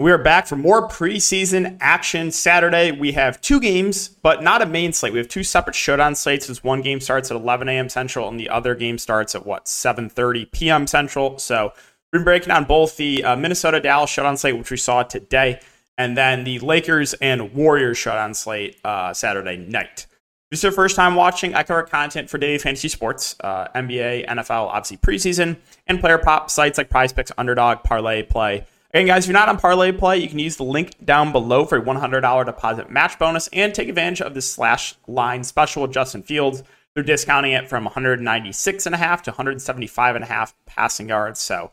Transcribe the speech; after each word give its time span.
We 0.00 0.10
are 0.12 0.16
back 0.16 0.46
for 0.46 0.56
more 0.56 0.88
preseason 0.88 1.76
action 1.78 2.30
Saturday. 2.30 2.90
We 2.90 3.12
have 3.12 3.38
two 3.42 3.60
games, 3.60 4.08
but 4.08 4.42
not 4.42 4.62
a 4.62 4.66
main 4.66 4.94
slate. 4.94 5.12
We 5.12 5.18
have 5.18 5.28
two 5.28 5.44
separate 5.44 5.76
showdown 5.76 6.14
slates. 6.14 6.48
As 6.48 6.64
one 6.64 6.80
game 6.80 7.00
starts 7.00 7.30
at 7.30 7.36
11 7.36 7.68
a.m. 7.68 7.90
Central, 7.90 8.26
and 8.26 8.40
the 8.40 8.48
other 8.48 8.74
game 8.74 8.96
starts 8.96 9.34
at 9.34 9.44
what 9.44 9.66
7:30 9.66 10.50
p.m. 10.52 10.86
Central. 10.86 11.38
So 11.38 11.74
we're 12.14 12.24
breaking 12.24 12.48
down 12.48 12.64
both 12.64 12.96
the 12.96 13.22
uh, 13.22 13.36
Minnesota 13.36 13.78
Dallas 13.78 14.08
showdown 14.08 14.38
slate, 14.38 14.56
which 14.56 14.70
we 14.70 14.78
saw 14.78 15.02
today, 15.02 15.60
and 15.98 16.16
then 16.16 16.44
the 16.44 16.60
Lakers 16.60 17.12
and 17.20 17.52
Warriors 17.52 17.98
showdown 17.98 18.32
slate 18.32 18.78
uh, 18.82 19.12
Saturday 19.12 19.58
night. 19.58 20.06
If 20.06 20.52
this 20.52 20.60
is 20.60 20.62
your 20.62 20.72
first 20.72 20.96
time 20.96 21.14
watching, 21.14 21.52
I 21.54 21.62
cover 21.62 21.82
content 21.82 22.30
for 22.30 22.38
daily 22.38 22.56
fantasy 22.56 22.88
sports, 22.88 23.36
uh, 23.40 23.68
NBA, 23.74 24.26
NFL, 24.28 24.68
obviously 24.68 24.96
preseason, 24.96 25.58
and 25.86 26.00
player 26.00 26.16
prop 26.16 26.48
sites 26.48 26.78
like 26.78 26.88
Prize 26.88 27.12
Picks, 27.12 27.32
Underdog, 27.36 27.82
Parlay, 27.84 28.22
Play 28.22 28.64
Again, 28.92 29.06
guys, 29.06 29.24
if 29.24 29.28
you're 29.28 29.38
not 29.38 29.48
on 29.48 29.56
Parlay 29.56 29.92
Play, 29.92 30.18
you 30.18 30.28
can 30.28 30.40
use 30.40 30.56
the 30.56 30.64
link 30.64 31.04
down 31.04 31.30
below 31.30 31.64
for 31.64 31.78
a 31.78 31.82
$100 31.82 32.44
deposit 32.44 32.90
match 32.90 33.20
bonus 33.20 33.48
and 33.52 33.72
take 33.72 33.88
advantage 33.88 34.20
of 34.20 34.34
this 34.34 34.50
slash 34.50 34.96
line 35.06 35.44
special 35.44 35.82
with 35.82 35.92
Justin 35.92 36.24
Fields. 36.24 36.64
They're 36.94 37.04
discounting 37.04 37.52
it 37.52 37.68
from 37.68 37.84
196 37.84 38.86
and 38.86 38.94
a 38.96 38.98
half 38.98 39.22
to 39.22 39.30
175 39.30 40.16
and 40.16 40.24
a 40.24 40.26
half 40.26 40.56
passing 40.66 41.08
yards. 41.08 41.38
So 41.38 41.70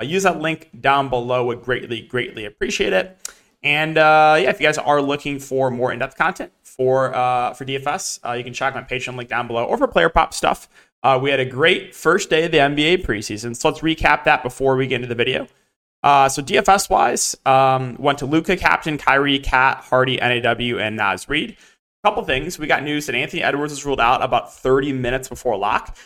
uh, 0.00 0.04
use 0.04 0.22
that 0.22 0.40
link 0.40 0.70
down 0.80 1.08
below. 1.08 1.44
Would 1.46 1.62
greatly, 1.62 2.02
greatly 2.02 2.44
appreciate 2.44 2.92
it. 2.92 3.18
And 3.64 3.98
uh, 3.98 4.36
yeah, 4.40 4.50
if 4.50 4.60
you 4.60 4.66
guys 4.68 4.78
are 4.78 5.02
looking 5.02 5.40
for 5.40 5.72
more 5.72 5.92
in-depth 5.92 6.16
content 6.16 6.52
for 6.62 7.12
uh, 7.12 7.52
for 7.52 7.64
DFS, 7.64 8.20
uh, 8.24 8.32
you 8.34 8.44
can 8.44 8.52
check 8.52 8.76
my 8.76 8.82
Patreon 8.82 9.16
link 9.16 9.28
down 9.28 9.48
below. 9.48 9.64
Or 9.64 9.76
for 9.76 9.88
player 9.88 10.08
prop 10.08 10.32
stuff, 10.32 10.68
uh, 11.02 11.18
we 11.20 11.30
had 11.30 11.40
a 11.40 11.44
great 11.44 11.96
first 11.96 12.30
day 12.30 12.44
of 12.44 12.52
the 12.52 12.58
NBA 12.58 13.04
preseason. 13.04 13.56
So 13.56 13.70
let's 13.70 13.80
recap 13.80 14.22
that 14.22 14.44
before 14.44 14.76
we 14.76 14.86
get 14.86 14.96
into 14.96 15.08
the 15.08 15.16
video. 15.16 15.48
Uh, 16.02 16.28
so 16.28 16.42
DFS 16.42 16.88
wise, 16.88 17.36
um, 17.44 17.96
went 17.98 18.18
to 18.18 18.26
Luka, 18.26 18.56
Captain, 18.56 18.96
Kyrie, 18.96 19.38
Cat, 19.38 19.84
Hardy, 19.84 20.16
NAW, 20.16 20.78
and 20.78 20.96
Naz 20.96 21.28
Reid. 21.28 21.56
A 22.02 22.08
couple 22.08 22.24
things. 22.24 22.58
We 22.58 22.66
got 22.66 22.82
news 22.82 23.06
that 23.06 23.14
Anthony 23.14 23.42
Edwards 23.42 23.72
was 23.72 23.84
ruled 23.84 24.00
out 24.00 24.22
about 24.22 24.52
30 24.52 24.92
minutes 24.94 25.28
before 25.28 25.56
lock. 25.58 25.96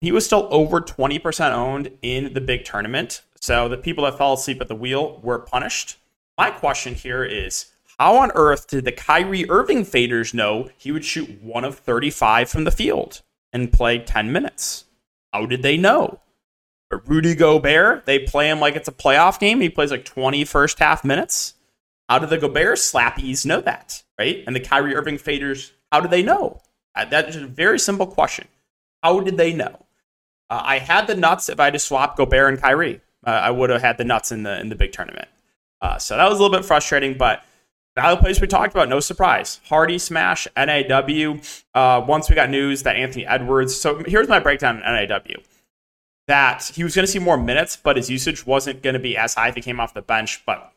He 0.00 0.10
was 0.10 0.26
still 0.26 0.48
over 0.50 0.80
20% 0.80 1.52
owned 1.52 1.90
in 2.02 2.34
the 2.34 2.40
big 2.40 2.64
tournament. 2.64 3.22
So 3.40 3.68
the 3.68 3.76
people 3.76 4.04
that 4.04 4.18
fell 4.18 4.32
asleep 4.32 4.60
at 4.60 4.68
the 4.68 4.74
wheel 4.74 5.20
were 5.22 5.38
punished. 5.38 5.98
My 6.36 6.50
question 6.50 6.94
here 6.94 7.24
is 7.24 7.66
how 7.98 8.16
on 8.16 8.32
earth 8.34 8.66
did 8.66 8.84
the 8.84 8.92
Kyrie 8.92 9.48
Irving 9.48 9.84
faders 9.84 10.34
know 10.34 10.68
he 10.76 10.90
would 10.90 11.04
shoot 11.04 11.40
one 11.42 11.64
of 11.64 11.78
35 11.78 12.48
from 12.48 12.64
the 12.64 12.72
field 12.72 13.22
and 13.52 13.72
play 13.72 13.98
10 13.98 14.32
minutes? 14.32 14.86
How 15.32 15.46
did 15.46 15.62
they 15.62 15.76
know? 15.76 16.20
Rudy 16.90 17.34
Gobert, 17.34 18.06
they 18.06 18.20
play 18.20 18.48
him 18.48 18.60
like 18.60 18.76
it's 18.76 18.88
a 18.88 18.92
playoff 18.92 19.38
game. 19.38 19.60
He 19.60 19.68
plays 19.68 19.90
like 19.90 20.04
20 20.04 20.44
first 20.44 20.78
half 20.78 21.04
minutes. 21.04 21.54
How 22.08 22.18
do 22.18 22.26
the 22.26 22.38
Gobert 22.38 22.78
slappies 22.78 23.46
know 23.46 23.60
that, 23.62 24.02
right? 24.18 24.44
And 24.46 24.54
the 24.54 24.60
Kyrie 24.60 24.94
Irving 24.94 25.16
faders, 25.16 25.72
how 25.90 26.00
do 26.00 26.08
they 26.08 26.22
know? 26.22 26.60
Uh, 26.94 27.04
That's 27.06 27.36
a 27.36 27.46
very 27.46 27.78
simple 27.78 28.06
question. 28.06 28.46
How 29.02 29.20
did 29.20 29.36
they 29.36 29.52
know? 29.52 29.86
Uh, 30.50 30.60
I 30.62 30.78
had 30.78 31.06
the 31.06 31.14
nuts 31.14 31.48
if 31.48 31.58
I 31.58 31.64
had 31.64 31.72
to 31.72 31.78
swap 31.78 32.16
Gobert 32.16 32.52
and 32.52 32.62
Kyrie. 32.62 33.00
Uh, 33.26 33.30
I 33.30 33.50
would 33.50 33.70
have 33.70 33.80
had 33.80 33.96
the 33.96 34.04
nuts 34.04 34.30
in 34.30 34.42
the 34.42 34.60
in 34.60 34.68
the 34.68 34.76
big 34.76 34.92
tournament. 34.92 35.28
Uh, 35.80 35.98
so 35.98 36.16
that 36.16 36.28
was 36.28 36.38
a 36.38 36.42
little 36.42 36.56
bit 36.56 36.64
frustrating, 36.64 37.16
but 37.16 37.42
the 37.96 38.04
other 38.04 38.20
place 38.20 38.40
we 38.40 38.46
talked 38.46 38.74
about, 38.74 38.88
no 38.88 39.00
surprise. 39.00 39.60
Hardy 39.68 39.98
smash, 39.98 40.46
NAW. 40.56 41.38
Uh, 41.74 42.04
once 42.06 42.28
we 42.28 42.34
got 42.34 42.50
news 42.50 42.82
that 42.82 42.96
Anthony 42.96 43.26
Edwards. 43.26 43.74
So 43.74 44.02
here's 44.06 44.28
my 44.28 44.40
breakdown 44.40 44.76
in 44.76 44.82
NAW 44.82 45.20
that 46.26 46.70
he 46.74 46.84
was 46.84 46.94
going 46.94 47.06
to 47.06 47.10
see 47.10 47.18
more 47.18 47.36
minutes, 47.36 47.76
but 47.76 47.96
his 47.96 48.10
usage 48.10 48.46
wasn't 48.46 48.82
going 48.82 48.94
to 48.94 49.00
be 49.00 49.16
as 49.16 49.34
high 49.34 49.48
if 49.48 49.54
he 49.54 49.60
came 49.60 49.80
off 49.80 49.94
the 49.94 50.02
bench, 50.02 50.42
but 50.46 50.72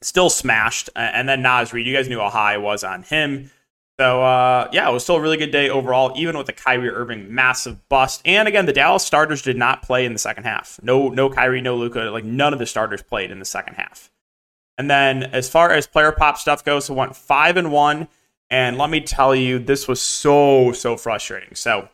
still 0.00 0.30
smashed. 0.30 0.90
And 0.94 1.28
then 1.28 1.42
Naz 1.42 1.72
Reid, 1.72 1.86
you 1.86 1.94
guys 1.94 2.08
knew 2.08 2.20
how 2.20 2.30
high 2.30 2.56
was 2.58 2.84
on 2.84 3.02
him. 3.02 3.50
So, 3.98 4.22
uh, 4.22 4.68
yeah, 4.72 4.88
it 4.88 4.92
was 4.92 5.04
still 5.04 5.16
a 5.16 5.20
really 5.20 5.36
good 5.36 5.52
day 5.52 5.70
overall, 5.70 6.12
even 6.16 6.36
with 6.36 6.46
the 6.46 6.52
Kyrie 6.52 6.90
Irving 6.90 7.32
massive 7.32 7.88
bust. 7.88 8.22
And 8.24 8.48
again, 8.48 8.66
the 8.66 8.72
Dallas 8.72 9.04
starters 9.04 9.40
did 9.40 9.56
not 9.56 9.82
play 9.82 10.04
in 10.04 10.12
the 10.12 10.18
second 10.18 10.44
half. 10.44 10.80
No, 10.82 11.08
no 11.08 11.30
Kyrie, 11.30 11.60
no 11.60 11.76
Luka. 11.76 12.00
Like 12.10 12.24
none 12.24 12.52
of 12.52 12.58
the 12.58 12.66
starters 12.66 13.02
played 13.02 13.30
in 13.30 13.38
the 13.38 13.44
second 13.44 13.74
half. 13.74 14.10
And 14.76 14.90
then 14.90 15.22
as 15.22 15.48
far 15.48 15.70
as 15.70 15.86
player 15.86 16.10
prop 16.10 16.38
stuff 16.38 16.64
goes, 16.64 16.90
it 16.90 16.94
went 16.94 17.14
five 17.14 17.56
and 17.56 17.70
one. 17.70 18.08
And 18.50 18.76
let 18.78 18.90
me 18.90 19.00
tell 19.00 19.34
you, 19.34 19.60
this 19.60 19.86
was 19.86 20.02
so, 20.02 20.72
so 20.72 20.96
frustrating. 20.96 21.54
So, 21.54 21.88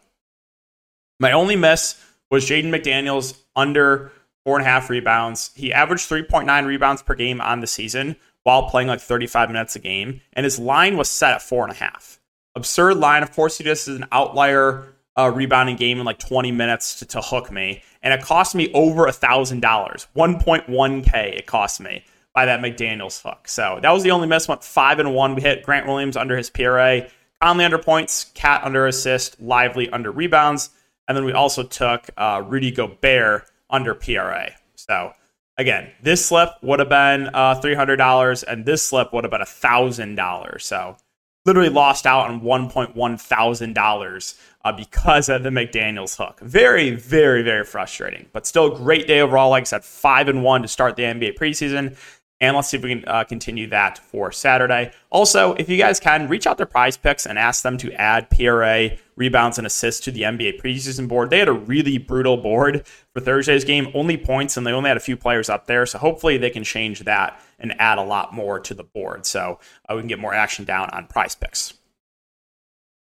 my 1.18 1.32
only 1.32 1.54
miss 1.54 2.02
was 2.30 2.48
Jaden 2.48 2.66
McDaniels 2.66 3.38
under 3.56 4.12
four 4.44 4.58
and 4.58 4.66
a 4.66 4.68
half 4.68 4.88
rebounds. 4.88 5.50
He 5.54 5.72
averaged 5.72 6.08
3.9 6.08 6.66
rebounds 6.66 7.02
per 7.02 7.14
game 7.14 7.40
on 7.40 7.60
the 7.60 7.66
season 7.66 8.16
while 8.42 8.70
playing 8.70 8.88
like 8.88 9.00
35 9.00 9.50
minutes 9.50 9.76
a 9.76 9.78
game, 9.78 10.20
and 10.32 10.44
his 10.44 10.58
line 10.58 10.96
was 10.96 11.10
set 11.10 11.34
at 11.34 11.42
four 11.42 11.64
and 11.64 11.72
a 11.72 11.76
half. 11.76 12.20
Absurd 12.54 12.96
line. 12.96 13.22
Of 13.22 13.32
course, 13.32 13.58
he 13.58 13.64
just 13.64 13.88
is 13.88 13.96
an 13.96 14.06
outlier 14.12 14.94
uh, 15.16 15.30
rebounding 15.30 15.76
game 15.76 15.98
in 15.98 16.06
like 16.06 16.18
20 16.18 16.50
minutes 16.52 16.98
to, 17.00 17.06
to 17.06 17.20
hook 17.20 17.52
me, 17.52 17.82
and 18.02 18.14
it 18.14 18.22
cost 18.22 18.54
me 18.54 18.72
over 18.72 19.06
a 19.06 19.12
thousand 19.12 19.60
dollars, 19.60 20.06
1.1k. 20.16 21.36
It 21.36 21.46
cost 21.46 21.80
me 21.80 22.04
by 22.34 22.46
that 22.46 22.60
McDaniel's 22.60 23.20
hook. 23.20 23.48
So 23.48 23.78
that 23.82 23.90
was 23.90 24.02
the 24.02 24.12
only 24.12 24.28
miss. 24.28 24.48
Went 24.48 24.64
five 24.64 24.98
and 24.98 25.14
one. 25.14 25.34
We 25.34 25.42
hit 25.42 25.62
Grant 25.62 25.86
Williams 25.86 26.16
under 26.16 26.36
his 26.36 26.48
PRA, 26.48 27.06
Conley 27.42 27.64
under 27.64 27.78
points, 27.78 28.24
Cat 28.34 28.62
under 28.64 28.86
assist, 28.86 29.40
Lively 29.40 29.90
under 29.90 30.10
rebounds. 30.10 30.70
And 31.10 31.16
then 31.16 31.24
we 31.24 31.32
also 31.32 31.64
took 31.64 32.08
uh, 32.16 32.40
Rudy 32.46 32.70
Gobert 32.70 33.50
under 33.68 33.94
PRA. 33.96 34.52
So 34.76 35.12
again, 35.58 35.90
this 36.00 36.24
slip 36.24 36.50
would 36.62 36.78
have 36.78 36.88
been 36.88 37.30
uh, 37.34 37.60
$300 37.60 38.44
and 38.46 38.64
this 38.64 38.84
slip 38.84 39.12
would 39.12 39.24
have 39.24 39.32
been 39.32 39.40
$1,000. 39.40 40.62
So 40.62 40.96
literally 41.44 41.68
lost 41.68 42.06
out 42.06 42.30
on 42.30 42.42
$1.1 42.42 43.20
thousand 43.20 43.76
uh, 43.76 44.72
because 44.76 45.28
of 45.28 45.42
the 45.42 45.50
McDaniels 45.50 46.16
hook. 46.16 46.38
Very, 46.42 46.92
very, 46.92 47.42
very 47.42 47.64
frustrating, 47.64 48.26
but 48.32 48.46
still 48.46 48.72
a 48.72 48.76
great 48.76 49.08
day 49.08 49.20
overall. 49.20 49.50
Like 49.50 49.62
I 49.62 49.64
said, 49.64 49.84
five 49.84 50.28
and 50.28 50.44
one 50.44 50.62
to 50.62 50.68
start 50.68 50.94
the 50.94 51.02
NBA 51.02 51.36
preseason. 51.36 51.96
And 52.40 52.56
let's 52.56 52.68
see 52.68 52.78
if 52.78 52.82
we 52.82 52.94
can 52.94 53.04
uh, 53.06 53.24
continue 53.24 53.66
that 53.68 53.98
for 53.98 54.32
Saturday. 54.32 54.92
Also, 55.10 55.52
if 55.54 55.68
you 55.68 55.76
guys 55.76 56.00
can, 56.00 56.26
reach 56.26 56.46
out 56.46 56.56
to 56.56 56.64
Prize 56.64 56.96
Picks 56.96 57.26
and 57.26 57.38
ask 57.38 57.62
them 57.62 57.76
to 57.78 57.92
add 57.92 58.30
PRA 58.30 58.90
rebounds 59.14 59.58
and 59.58 59.66
assists 59.66 60.00
to 60.06 60.10
the 60.10 60.22
NBA 60.22 60.58
preseason 60.58 61.06
board. 61.06 61.28
They 61.28 61.38
had 61.38 61.48
a 61.48 61.52
really 61.52 61.98
brutal 61.98 62.38
board 62.38 62.86
for 63.12 63.20
Thursday's 63.20 63.64
game, 63.64 63.88
only 63.92 64.16
points, 64.16 64.56
and 64.56 64.66
they 64.66 64.72
only 64.72 64.88
had 64.88 64.96
a 64.96 65.00
few 65.00 65.18
players 65.18 65.50
up 65.50 65.66
there. 65.66 65.84
So 65.84 65.98
hopefully 65.98 66.38
they 66.38 66.48
can 66.48 66.64
change 66.64 67.00
that 67.00 67.38
and 67.58 67.78
add 67.78 67.98
a 67.98 68.02
lot 68.02 68.32
more 68.32 68.58
to 68.58 68.72
the 68.72 68.84
board 68.84 69.26
so 69.26 69.58
uh, 69.86 69.94
we 69.94 70.00
can 70.00 70.08
get 70.08 70.18
more 70.18 70.32
action 70.32 70.64
down 70.64 70.88
on 70.90 71.06
Prize 71.06 71.34
Picks. 71.34 71.74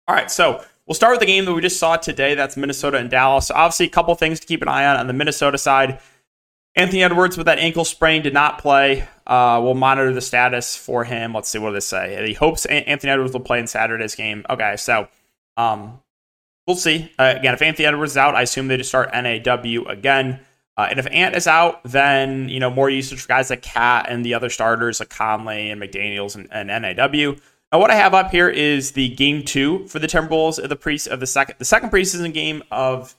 All 0.10 0.16
right, 0.16 0.30
so 0.30 0.62
we'll 0.86 0.96
start 0.96 1.14
with 1.14 1.22
the 1.22 1.26
game 1.26 1.46
that 1.46 1.54
we 1.54 1.62
just 1.62 1.80
saw 1.80 1.96
today. 1.96 2.36
That's 2.36 2.58
Minnesota 2.58 2.98
and 2.98 3.10
Dallas. 3.10 3.48
So 3.48 3.56
obviously, 3.56 3.86
a 3.86 3.90
couple 3.90 4.14
things 4.16 4.42
to 4.42 4.48
keep 4.48 4.62
an 4.62 4.68
eye 4.68 4.86
on 4.86 4.98
on 4.98 5.08
the 5.08 5.14
Minnesota 5.14 5.58
side. 5.58 6.02
Anthony 6.76 7.04
Edwards 7.04 7.38
with 7.38 7.48
that 7.48 7.60
ankle 7.60 7.84
sprain 7.84 8.22
did 8.22 8.34
not 8.34 8.60
play. 8.60 9.08
Uh, 9.28 9.60
we'll 9.62 9.74
monitor 9.74 10.14
the 10.14 10.22
status 10.22 10.76
for 10.76 11.04
him. 11.04 11.34
Let's 11.34 11.50
see 11.50 11.60
what 11.60 11.72
they 11.72 11.80
say. 11.82 12.26
He 12.28 12.34
hopes 12.34 12.66
Anthony 12.66 13.12
Edwards 13.12 13.34
will 13.34 13.42
play 13.42 13.60
in 13.60 13.68
Saturday's 13.68 14.16
game. 14.16 14.46
Okay, 14.50 14.78
so 14.78 15.08
um, 15.58 16.00
we'll 16.66 16.78
see. 16.78 17.12
Uh, 17.20 17.34
again, 17.38 17.54
if 17.54 17.62
Anthony 17.62 17.86
Edwards 17.86 18.14
is 18.14 18.18
out, 18.18 18.36
I 18.36 18.44
assume 18.44 18.68
they 18.68 18.78
just 18.78 18.90
start 18.90 19.12
NAW 19.14 19.84
again. 19.88 20.40
Uh, 20.78 20.88
and 20.90 21.00
if 21.00 21.08
Ant 21.12 21.36
is 21.36 21.48
out, 21.48 21.84
then 21.84 22.48
you 22.48 22.60
know 22.60 22.70
more 22.70 22.90
usage 22.90 23.22
for 23.22 23.28
guys 23.28 23.50
like 23.50 23.62
Cat 23.62 24.08
and 24.10 24.26
the 24.26 24.34
other 24.34 24.50
starters 24.50 25.00
like 25.00 25.10
Conley 25.10 25.70
and 25.70 25.82
McDaniel's 25.82 26.36
and, 26.36 26.48
and 26.52 26.68
NAW. 26.70 27.36
Now, 27.72 27.80
what 27.80 27.92
I 27.92 27.96
have 27.96 28.14
up 28.14 28.32
here 28.32 28.50
is 28.50 28.92
the 28.92 29.10
game 29.10 29.44
two 29.44 29.88
for 29.88 30.00
the 30.00 30.08
Timberwolves 30.08 30.60
of 30.60 30.70
the 30.70 30.76
pre 30.76 30.98
of 31.10 31.20
the 31.20 31.28
second 31.28 31.56
the 31.60 31.66
second 31.66 31.90
preseason 31.90 32.34
game 32.34 32.64
of 32.72 33.16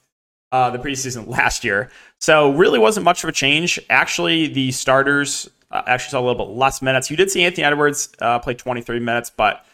uh, 0.53 0.69
the 0.69 0.77
preseason 0.77 1.27
last 1.37 1.65
year. 1.65 1.89
So 2.19 2.53
really 2.53 2.79
wasn't 2.79 3.03
much 3.03 3.23
of 3.23 3.29
a 3.29 3.33
change. 3.33 3.79
Actually, 3.89 4.47
the 4.47 4.71
starters 4.71 5.49
uh, 5.71 5.81
actually 5.87 6.11
saw 6.11 6.19
a 6.19 6.25
little 6.25 6.45
bit 6.45 6.55
less 6.55 6.81
minutes. 6.81 7.11
You 7.11 7.17
did 7.17 7.29
see 7.29 7.43
Anthony 7.43 7.65
Edwards 7.65 8.09
uh, 8.21 8.39
play 8.39 8.53
23 8.53 8.99
minutes, 8.99 9.29
but 9.35 9.65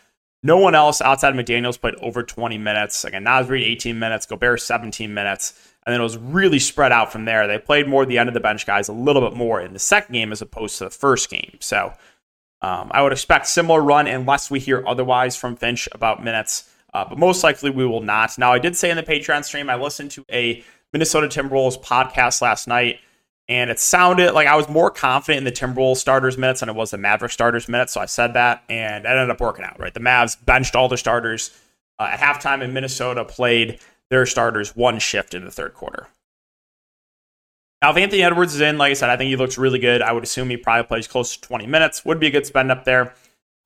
no 0.42 0.58
one 0.58 0.74
else 0.74 1.02
outside 1.02 1.38
of 1.38 1.46
McDaniels 1.46 1.80
played 1.80 1.96
over 1.96 2.24
20 2.24 2.58
minutes. 2.58 3.04
Again, 3.04 3.26
Naz 3.26 3.50
Reid 3.50 3.68
18 3.68 4.00
minutes, 4.00 4.26
Gobert 4.26 4.62
17 4.62 5.14
minutes, 5.14 5.74
and 5.86 5.94
then 5.94 6.00
it 6.00 6.04
was 6.04 6.18
really 6.18 6.60
spread 6.60 6.94
out 6.94 7.12
from 7.12 7.25
there. 7.25 7.46
They 7.46 7.58
played 7.58 7.90
more 7.90 8.06
the 8.06 8.18
end 8.18 8.30
of 8.30 8.34
the 8.34 8.40
bench 8.40 8.66
guys 8.66 8.88
a 8.88 8.94
little 8.94 9.22
bit 9.22 9.38
more 9.38 9.60
in 9.60 9.74
the 9.74 9.80
second 9.80 10.14
game 10.14 10.32
as 10.32 10.42
opposed 10.42 10.78
to 10.78 10.86
the 10.86 10.90
first 10.90 11.30
game. 11.30 11.58
So 11.60 11.94
um, 12.62 12.90
I 12.92 13.02
would 13.02 13.12
expect 13.12 13.48
similar 13.48 13.82
run 13.82 14.08
unless 14.08 14.50
we 14.50 14.62
hear 14.62 14.82
otherwise 14.88 15.36
from 15.36 15.58
Finch 15.58 15.90
about 15.92 16.24
minutes. 16.24 16.69
Uh, 16.94 17.06
but 17.07 17.18
most 17.18 17.44
likely 17.44 17.69
we 17.69 17.86
will 17.86 18.01
not. 18.01 18.38
Now, 18.38 18.51
I 18.51 18.59
did 18.59 18.75
say 18.75 18.89
in 18.89 18.97
the 18.97 19.03
Patreon 19.03 19.44
stream, 19.44 19.69
I 19.69 19.75
listened 19.75 20.12
to 20.12 20.25
a 20.31 20.63
Minnesota 20.91 21.27
Timberwolves 21.27 21.81
podcast 21.81 22.41
last 22.41 22.68
night, 22.68 23.00
and 23.47 23.69
it 23.69 23.80
sounded 23.80 24.33
like 24.33 24.47
I 24.47 24.56
was 24.56 24.68
more 24.69 24.89
confident 24.89 25.39
in 25.39 25.44
the 25.44 25.51
Timberwolves 25.51 25.97
starters 25.97 26.38
minutes 26.38 26.62
than 26.62 26.69
it 26.69 26.75
was 26.75 26.91
the 26.91 26.97
Maverick 26.97 27.31
starters 27.31 27.68
minutes. 27.68 27.94
So 27.94 28.01
I 28.01 28.06
said 28.06 28.33
that, 28.33 28.63
and 28.69 29.06
it 29.06 29.07
ended 29.07 29.30
up 29.30 29.39
working 29.39 29.65
out, 29.65 29.80
right? 29.80 29.94
The 29.94 30.00
Mavs 30.00 30.38
benched 30.44 30.75
all 30.75 30.88
their 30.88 30.97
starters 30.97 31.51
uh, 32.00 32.09
at 32.12 32.19
halftime, 32.19 32.63
in 32.63 32.74
Minnesota 32.74 33.25
played 33.25 33.80
their 34.09 34.25
starters 34.25 34.75
one 34.75 35.00
shift 35.00 35.33
in 35.33 35.45
the 35.45 35.51
third 35.51 35.74
quarter. 35.74 36.07
Now, 37.81 37.91
if 37.91 37.97
Anthony 37.97 38.24
Edwards 38.24 38.56
is 38.56 38.62
in, 38.62 38.77
like 38.77 38.91
I 38.91 38.94
said, 38.94 39.09
I 39.09 39.15
think 39.15 39.30
he 39.30 39.36
looks 39.36 39.57
really 39.57 39.80
good. 39.80 40.01
I 40.01 40.12
would 40.12 40.24
assume 40.24 40.50
he 40.50 40.57
probably 40.57 40.88
plays 40.88 41.07
close 41.07 41.38
to 41.38 41.41
20 41.41 41.65
minutes. 41.68 42.03
Would 42.03 42.19
be 42.19 42.27
a 42.27 42.31
good 42.31 42.45
spend 42.45 42.71
up 42.71 42.83
there. 42.83 43.13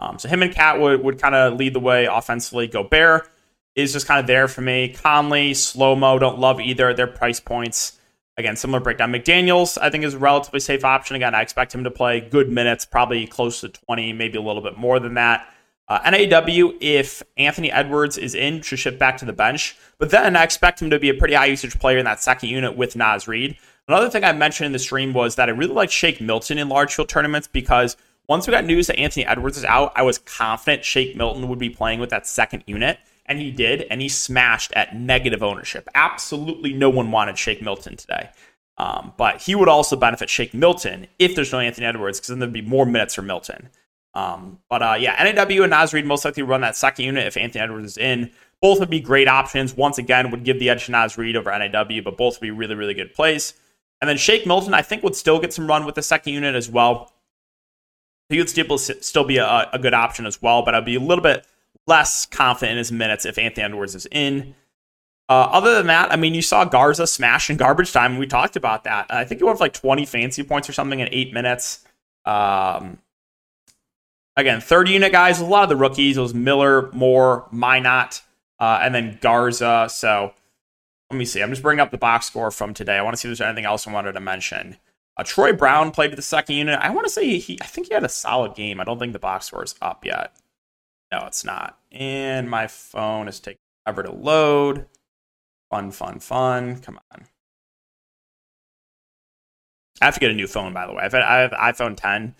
Um, 0.04 0.20
so 0.20 0.28
him 0.28 0.44
and 0.44 0.54
Cat 0.54 0.80
would, 0.80 1.02
would 1.04 1.20
kind 1.20 1.34
of 1.34 1.54
lead 1.54 1.74
the 1.74 1.80
way 1.80 2.06
offensively. 2.06 2.68
Gobert 2.68 3.30
is 3.76 3.94
just 3.94 4.06
kind 4.06 4.20
of 4.20 4.28
there 4.28 4.48
for 4.48 4.62
me. 4.62 4.90
Conley, 4.90 5.54
slow 5.54 5.96
mo, 5.96 6.20
don't 6.20 6.40
love 6.40 6.60
either. 6.60 6.94
Their 6.94 7.08
price 7.08 7.40
points. 7.40 7.98
Again, 8.36 8.56
similar 8.56 8.80
breakdown. 8.80 9.14
McDaniels, 9.14 9.78
I 9.80 9.90
think, 9.90 10.04
is 10.04 10.16
a 10.16 10.20
relatively 10.20 10.60
safe 10.60 10.84
option. 10.84 11.16
Again, 11.16 11.36
I 11.36 11.42
expect 11.42 11.74
him 11.74 11.84
to 11.84 11.92
play 11.92 12.20
good 12.20 12.50
minutes, 12.50 12.84
probably 12.84 13.28
close 13.28 13.62
to 13.62 13.70
20, 13.70 14.12
maybe 14.14 14.38
a 14.38 14.42
little 14.42 14.62
bit 14.62 14.78
more 14.78 15.00
than 15.00 15.14
that. 15.14 15.48
Uh, 15.88 16.00
NAW, 16.10 16.74
if 16.82 17.22
Anthony 17.38 17.72
Edwards 17.72 18.18
is 18.18 18.34
in, 18.34 18.62
should 18.62 18.80
shift 18.80 18.98
back 18.98 19.18
to 19.18 19.26
the 19.26 19.34
bench. 19.34 19.78
But 20.00 20.10
then 20.10 20.36
I 20.36 20.44
expect 20.44 20.82
him 20.82 20.90
to 20.90 21.00
be 21.00 21.10
a 21.10 21.14
pretty 21.14 21.36
high 21.36 21.46
usage 21.46 21.80
player 21.80 22.00
in 22.00 22.06
that 22.06 22.22
second 22.22 22.50
unit 22.50 22.76
with 22.76 22.96
Naz 22.96 23.28
Reid. 23.28 23.58
Another 23.88 24.10
thing 24.10 24.24
I 24.24 24.34
mentioned 24.34 24.66
in 24.66 24.72
the 24.72 24.80
stream 24.80 25.14
was 25.14 25.36
that 25.36 25.50
I 25.50 25.52
really 25.52 25.74
like 25.74 25.92
Shake 25.92 26.20
Milton 26.20 26.58
in 26.58 26.70
large 26.70 26.96
field 26.96 27.10
tournaments 27.10 27.48
because 27.48 27.98
once 28.28 28.48
we 28.48 28.52
got 28.52 28.66
news 28.66 28.88
that 28.88 29.00
Anthony 29.00 29.26
Edwards 29.26 29.58
is 29.58 29.66
out, 29.66 29.92
I 29.96 30.04
was 30.04 30.18
confident 30.18 30.86
Shake 30.86 31.16
Milton 31.16 31.48
would 31.48 31.60
be 31.60 31.70
playing 31.70 32.00
with 32.00 32.10
that 32.12 32.28
second 32.28 32.64
unit. 32.68 33.00
And 33.26 33.40
he 33.40 33.52
did, 33.52 33.88
and 33.90 34.02
he 34.02 34.10
smashed 34.10 34.74
at 34.74 34.98
negative 34.98 35.42
ownership. 35.42 35.88
Absolutely 35.96 36.74
no 36.74 36.90
one 36.90 37.10
wanted 37.10 37.38
Shake 37.38 37.62
Milton 37.62 37.96
today. 37.96 38.30
Um, 38.78 39.14
but 39.16 39.42
he 39.42 39.56
would 39.56 39.70
also 39.70 39.96
benefit 39.96 40.30
Shake 40.30 40.54
Milton 40.54 41.08
if 41.20 41.34
there's 41.34 41.54
no 41.54 41.60
Anthony 41.60 41.88
Edwards, 41.88 42.20
because 42.20 42.30
then 42.30 42.40
there'd 42.40 42.52
be 42.52 42.62
more 42.62 42.86
minutes 42.86 43.16
for 43.16 43.22
Milton. 43.22 43.70
Um, 44.14 44.60
but 44.70 44.84
uh, 44.84 44.96
yeah, 45.00 45.24
NAW 45.24 45.64
and 45.64 45.70
Naz 45.70 45.94
Reid 45.94 46.06
most 46.06 46.26
likely 46.26 46.44
run 46.44 46.62
that 46.62 46.76
second 46.76 47.06
unit 47.06 47.26
if 47.26 47.38
Anthony 47.38 47.64
Edwards 47.64 47.86
is 47.86 47.98
in. 47.98 48.32
Both 48.62 48.80
would 48.80 48.90
be 48.90 49.00
great 49.00 49.28
options. 49.28 49.76
Once 49.76 49.98
again, 49.98 50.30
would 50.32 50.44
give 50.44 50.60
the 50.60 50.70
edge 50.70 50.86
to 50.86 50.92
Naz 50.92 51.18
Reid 51.18 51.38
over 51.38 51.50
NAW, 51.50 52.02
but 52.04 52.18
both 52.18 52.36
would 52.36 52.46
be 52.46 52.52
really, 52.52 52.76
really 52.76 52.94
good 52.94 53.14
plays. 53.14 53.54
And 54.02 54.10
then 54.10 54.18
Shake 54.18 54.46
Milton, 54.46 54.74
I 54.74 54.82
think, 54.82 55.02
would 55.04 55.16
still 55.16 55.40
get 55.40 55.54
some 55.54 55.68
run 55.68 55.86
with 55.86 55.96
the 55.96 56.02
second 56.02 56.34
unit 56.34 56.56
as 56.56 56.70
well. 56.70 57.13
He 58.34 58.40
would 58.40 58.50
still, 58.50 58.78
still 58.78 59.24
be 59.24 59.38
a, 59.38 59.70
a 59.72 59.80
good 59.80 59.94
option 59.94 60.26
as 60.26 60.42
well, 60.42 60.64
but 60.64 60.76
I'd 60.76 60.86
be 60.86 60.96
a 60.96 61.00
little 61.00 61.24
bit 61.24 61.46
less 61.88 62.26
confident 62.26 62.74
in 62.74 62.78
his 62.78 62.92
minutes 62.92 63.26
if 63.26 63.38
Anthony 63.38 63.66
Edwards 63.66 63.96
is 63.96 64.08
in. 64.12 64.56
Uh, 65.30 65.48
other 65.52 65.76
than 65.76 65.88
that, 65.88 66.12
I 66.12 66.16
mean, 66.16 66.34
you 66.34 66.42
saw 66.42 66.66
Garza 66.66 67.08
smash 67.08 67.50
in 67.50 67.58
garbage 67.58 67.92
time, 67.92 68.12
and 68.12 68.20
we 68.20 68.28
talked 68.28 68.56
about 68.56 68.84
that. 68.84 69.08
I 69.10 69.24
think 69.24 69.40
he 69.40 69.46
went 69.46 69.58
for 69.58 69.64
like 69.64 69.74
20 69.74 70.06
fancy 70.06 70.44
points 70.44 70.70
or 70.70 70.74
something 70.74 71.00
in 71.00 71.08
eight 71.12 71.34
minutes. 71.34 71.86
Um, 72.26 73.00
again, 74.36 74.62
third 74.62 74.90
unit 74.90 75.12
guys, 75.12 75.40
a 75.40 75.46
lot 75.46 75.64
of 75.64 75.70
the 75.70 75.76
rookies. 75.76 76.18
It 76.18 76.22
was 76.22 76.34
Miller, 76.34 76.92
Moore, 76.92 77.48
Minott, 77.54 78.22
uh, 78.60 78.80
and 78.82 78.94
then 78.94 79.18
Garza. 79.22 79.88
So 79.90 80.34
let 81.10 81.18
me 81.18 81.26
see. 81.26 81.42
I'm 81.42 81.50
just 81.52 81.62
bringing 81.62 81.82
up 81.82 81.92
the 81.92 81.98
box 81.98 82.26
score 82.26 82.52
from 82.52 82.74
today. 82.74 82.98
I 82.98 83.02
want 83.02 83.14
to 83.14 83.18
see 83.18 83.28
if 83.28 83.38
there's 83.38 83.48
anything 83.48 83.66
else 83.66 83.88
I 83.88 83.94
wanted 83.94 84.14
to 84.14 84.20
mention. 84.20 84.78
Uh, 85.16 85.24
Troy 85.24 85.54
Brown 85.54 85.92
played 85.92 86.14
the 86.14 86.22
second 86.22 86.56
unit. 86.56 86.80
I 86.80 86.90
want 86.90 87.06
to 87.06 87.14
say 87.14 87.38
he, 87.38 87.60
I 87.62 87.66
think 87.66 87.88
he 87.88 87.94
had 87.94 88.04
a 88.04 88.10
solid 88.10 88.56
game. 88.56 88.80
I 88.80 88.84
don't 88.84 88.98
think 88.98 89.14
the 89.14 89.20
box 89.20 89.48
score 89.48 89.64
is 89.64 89.76
up 89.82 90.06
yet. 90.06 90.36
No, 91.12 91.26
it's 91.28 91.46
not. 91.46 91.78
And 91.92 92.50
my 92.50 92.66
phone 92.68 93.28
is 93.28 93.40
taking 93.40 93.60
ever 93.86 94.02
to 94.02 94.12
load. 94.12 94.88
Fun, 95.70 95.92
fun, 95.92 96.20
fun. 96.20 96.80
Come 96.80 97.00
on. 97.12 97.26
I 100.02 100.06
have 100.06 100.16
to 100.16 100.20
get 100.20 100.32
a 100.32 100.36
new 100.36 100.48
phone, 100.48 100.74
by 100.74 100.88
the 100.88 100.94
way. 100.94 101.04
I've 101.04 101.12
had, 101.12 101.22
I 101.22 101.40
have 101.42 101.52
iPhone 101.52 101.96
10. 101.96 102.36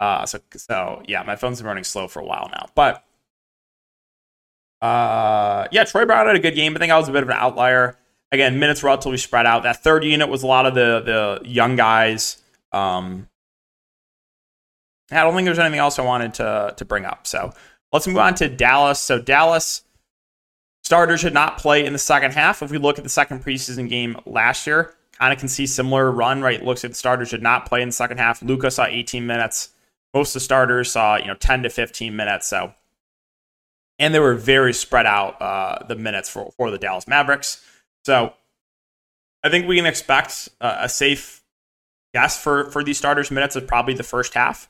Uh, 0.00 0.26
so, 0.26 0.38
so 0.56 1.02
yeah, 1.06 1.22
my 1.22 1.36
phone's 1.36 1.58
been 1.58 1.66
running 1.66 1.84
slow 1.84 2.08
for 2.08 2.20
a 2.20 2.24
while 2.24 2.48
now. 2.52 2.66
But 2.74 3.04
uh, 4.80 5.68
yeah, 5.70 5.84
Troy 5.84 6.04
Brown 6.06 6.26
had 6.26 6.36
a 6.36 6.40
good 6.40 6.54
game. 6.54 6.74
I 6.74 6.78
think 6.78 6.92
I 6.92 6.98
was 6.98 7.08
a 7.08 7.12
bit 7.12 7.22
of 7.22 7.28
an 7.28 7.36
outlier 7.38 7.98
again, 8.36 8.58
minutes 8.58 8.82
relatively 8.82 9.18
spread 9.18 9.46
out. 9.46 9.64
That 9.64 9.82
third 9.82 10.04
unit 10.04 10.28
was 10.28 10.42
a 10.42 10.46
lot 10.46 10.66
of 10.66 10.74
the 10.74 11.40
the 11.42 11.48
young 11.48 11.74
guys. 11.74 12.40
Um, 12.72 13.28
I 15.10 15.22
don't 15.22 15.34
think 15.34 15.46
there's 15.46 15.58
anything 15.58 15.80
else 15.80 15.98
I 15.98 16.02
wanted 16.02 16.34
to 16.34 16.74
to 16.76 16.84
bring 16.84 17.04
up. 17.04 17.26
So 17.26 17.52
let's 17.92 18.06
move 18.06 18.18
on 18.18 18.34
to 18.36 18.48
Dallas. 18.48 19.00
So 19.00 19.18
Dallas 19.18 19.82
starters 20.84 21.20
should 21.20 21.34
not 21.34 21.58
play 21.58 21.84
in 21.84 21.92
the 21.92 21.98
second 21.98 22.32
half. 22.32 22.62
If 22.62 22.70
we 22.70 22.78
look 22.78 22.98
at 22.98 23.04
the 23.04 23.10
second 23.10 23.42
preseason 23.42 23.88
game 23.88 24.18
last 24.26 24.66
year, 24.66 24.94
kind 25.18 25.32
of 25.32 25.38
can 25.38 25.48
see 25.48 25.66
similar 25.66 26.10
run. 26.10 26.42
Right, 26.42 26.64
looks 26.64 26.84
like 26.84 26.94
starters 26.94 27.30
should 27.30 27.42
not 27.42 27.66
play 27.66 27.82
in 27.82 27.88
the 27.88 27.94
second 27.94 28.18
half. 28.18 28.42
Luka 28.42 28.70
saw 28.70 28.84
18 28.84 29.26
minutes. 29.26 29.70
Most 30.14 30.30
of 30.30 30.34
the 30.34 30.40
starters 30.40 30.90
saw 30.90 31.16
you 31.16 31.26
know 31.26 31.34
10 31.34 31.64
to 31.64 31.70
15 31.70 32.14
minutes. 32.14 32.46
So. 32.46 32.72
And 33.98 34.12
they 34.12 34.20
were 34.20 34.34
very 34.34 34.74
spread 34.74 35.06
out 35.06 35.40
uh, 35.40 35.82
the 35.86 35.96
minutes 35.96 36.28
for, 36.28 36.52
for 36.58 36.70
the 36.70 36.76
Dallas 36.76 37.08
Mavericks. 37.08 37.64
So 38.06 38.34
I 39.42 39.48
think 39.48 39.66
we 39.66 39.74
can 39.74 39.84
expect 39.84 40.48
uh, 40.60 40.76
a 40.82 40.88
safe 40.88 41.42
guess 42.14 42.40
for 42.40 42.70
for 42.70 42.84
these 42.84 42.98
starters 42.98 43.32
minutes 43.32 43.56
of 43.56 43.66
probably 43.66 43.94
the 43.94 44.04
first 44.04 44.32
half. 44.34 44.68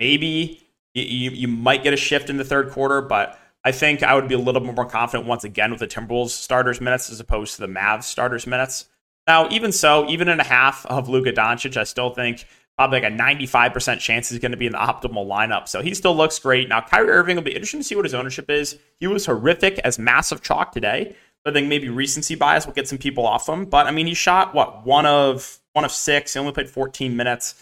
Maybe 0.00 0.60
you, 0.92 1.30
you 1.30 1.46
might 1.46 1.84
get 1.84 1.94
a 1.94 1.96
shift 1.96 2.30
in 2.30 2.36
the 2.36 2.42
third 2.42 2.72
quarter, 2.72 3.00
but 3.00 3.38
I 3.62 3.70
think 3.70 4.02
I 4.02 4.16
would 4.16 4.26
be 4.26 4.34
a 4.34 4.38
little 4.38 4.60
bit 4.60 4.74
more 4.74 4.86
confident 4.86 5.28
once 5.28 5.44
again 5.44 5.70
with 5.70 5.78
the 5.78 5.86
Timberwolves 5.86 6.30
starters 6.30 6.80
minutes 6.80 7.10
as 7.10 7.20
opposed 7.20 7.54
to 7.54 7.60
the 7.60 7.68
Mavs 7.68 8.04
starters 8.04 8.44
minutes. 8.44 8.86
Now, 9.28 9.48
even 9.50 9.70
so, 9.70 10.08
even 10.10 10.26
in 10.28 10.40
a 10.40 10.44
half 10.44 10.84
of 10.86 11.08
Luka 11.08 11.32
Doncic, 11.32 11.76
I 11.76 11.84
still 11.84 12.10
think 12.10 12.44
probably 12.76 13.02
like 13.02 13.12
a 13.12 13.16
95% 13.16 14.00
chance 14.00 14.30
he's 14.30 14.40
going 14.40 14.50
to 14.50 14.58
be 14.58 14.66
in 14.66 14.72
the 14.72 14.78
optimal 14.78 15.28
lineup. 15.28 15.68
So 15.68 15.80
he 15.80 15.94
still 15.94 16.16
looks 16.16 16.40
great. 16.40 16.68
Now, 16.68 16.80
Kyrie 16.80 17.08
Irving 17.10 17.36
will 17.36 17.44
be 17.44 17.54
interesting 17.54 17.80
to 17.80 17.84
see 17.84 17.94
what 17.94 18.04
his 18.04 18.14
ownership 18.14 18.50
is. 18.50 18.76
He 18.98 19.06
was 19.06 19.26
horrific 19.26 19.78
as 19.78 19.96
massive 19.96 20.42
chalk 20.42 20.72
today. 20.72 21.14
I 21.46 21.52
think 21.52 21.68
maybe 21.68 21.88
recency 21.88 22.34
bias 22.34 22.66
will 22.66 22.72
get 22.72 22.88
some 22.88 22.98
people 22.98 23.26
off 23.26 23.48
him. 23.48 23.66
But 23.66 23.86
I 23.86 23.90
mean, 23.90 24.06
he 24.06 24.14
shot 24.14 24.54
what 24.54 24.86
one 24.86 25.06
of 25.06 25.58
one 25.72 25.84
of 25.84 25.92
six. 25.92 26.32
He 26.32 26.40
only 26.40 26.52
played 26.52 26.70
14 26.70 27.16
minutes. 27.16 27.54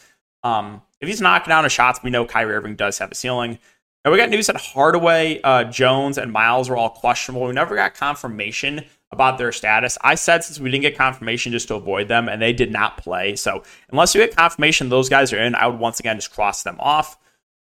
Um, 0.44 0.82
if 1.00 1.08
he's 1.08 1.20
knocking 1.20 1.50
down 1.50 1.64
his 1.64 1.72
shots, 1.72 2.00
we 2.02 2.10
know 2.10 2.24
Kyrie 2.24 2.54
Irving 2.54 2.76
does 2.76 2.98
have 2.98 3.10
a 3.10 3.14
ceiling. 3.14 3.58
Now 4.04 4.10
we 4.10 4.18
got 4.18 4.30
news 4.30 4.48
that 4.48 4.56
Hardaway, 4.56 5.40
uh, 5.42 5.64
Jones, 5.64 6.18
and 6.18 6.32
Miles 6.32 6.68
were 6.68 6.76
all 6.76 6.90
questionable. 6.90 7.46
We 7.46 7.52
never 7.52 7.76
got 7.76 7.94
confirmation 7.94 8.84
about 9.12 9.38
their 9.38 9.52
status. 9.52 9.98
I 10.00 10.14
said 10.16 10.42
since 10.42 10.58
we 10.58 10.70
didn't 10.70 10.82
get 10.82 10.96
confirmation 10.96 11.52
just 11.52 11.68
to 11.68 11.74
avoid 11.74 12.08
them, 12.08 12.28
and 12.28 12.40
they 12.42 12.52
did 12.52 12.72
not 12.72 12.96
play. 12.96 13.36
So 13.36 13.62
unless 13.90 14.14
you 14.14 14.20
get 14.20 14.36
confirmation 14.36 14.88
those 14.88 15.08
guys 15.08 15.32
are 15.32 15.38
in, 15.38 15.54
I 15.54 15.66
would 15.66 15.78
once 15.78 16.00
again 16.00 16.16
just 16.16 16.32
cross 16.32 16.62
them 16.62 16.76
off. 16.80 17.16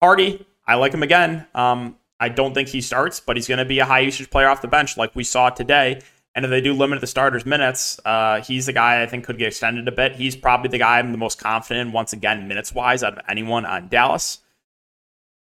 Hardy, 0.02 0.46
I 0.66 0.76
like 0.76 0.94
him 0.94 1.04
again. 1.04 1.46
Um, 1.54 1.98
I 2.22 2.30
don't 2.30 2.54
think 2.54 2.70
he 2.70 2.80
starts, 2.80 3.20
but 3.20 3.36
he's 3.36 3.48
going 3.48 3.58
to 3.58 3.66
be 3.66 3.80
a 3.80 3.86
high 3.86 4.00
usage 4.02 4.30
player 4.30 4.48
off 4.48 4.62
the 4.62 4.68
bench 4.68 4.96
like 4.96 5.16
we 5.16 5.24
saw 5.24 5.50
today. 5.50 6.02
And 6.36 6.46
if 6.46 6.52
they 6.52 6.62
do 6.62 6.74
limit 6.74 7.02
the 7.02 7.08
starters' 7.08 7.46
minutes, 7.46 8.00
uh, 8.06 8.42
he's 8.42 8.68
the 8.68 8.74
guy 8.74 9.02
I 9.02 9.08
think 9.08 9.26
could 9.26 9.38
get 9.38 9.48
extended 9.48 9.88
a 9.88 9.92
bit. 9.92 10.16
He's 10.16 10.36
probably 10.36 10.70
the 10.70 10.78
guy 10.78 11.00
I'm 11.00 11.12
the 11.12 11.18
most 11.18 11.40
confident 11.40 11.88
in, 11.88 11.94
once 11.94 12.14
again, 12.14 12.48
minutes 12.48 12.74
wise, 12.74 13.04
out 13.04 13.18
of 13.18 13.26
anyone 13.28 13.66
on 13.66 13.90
Dallas. 13.90 14.38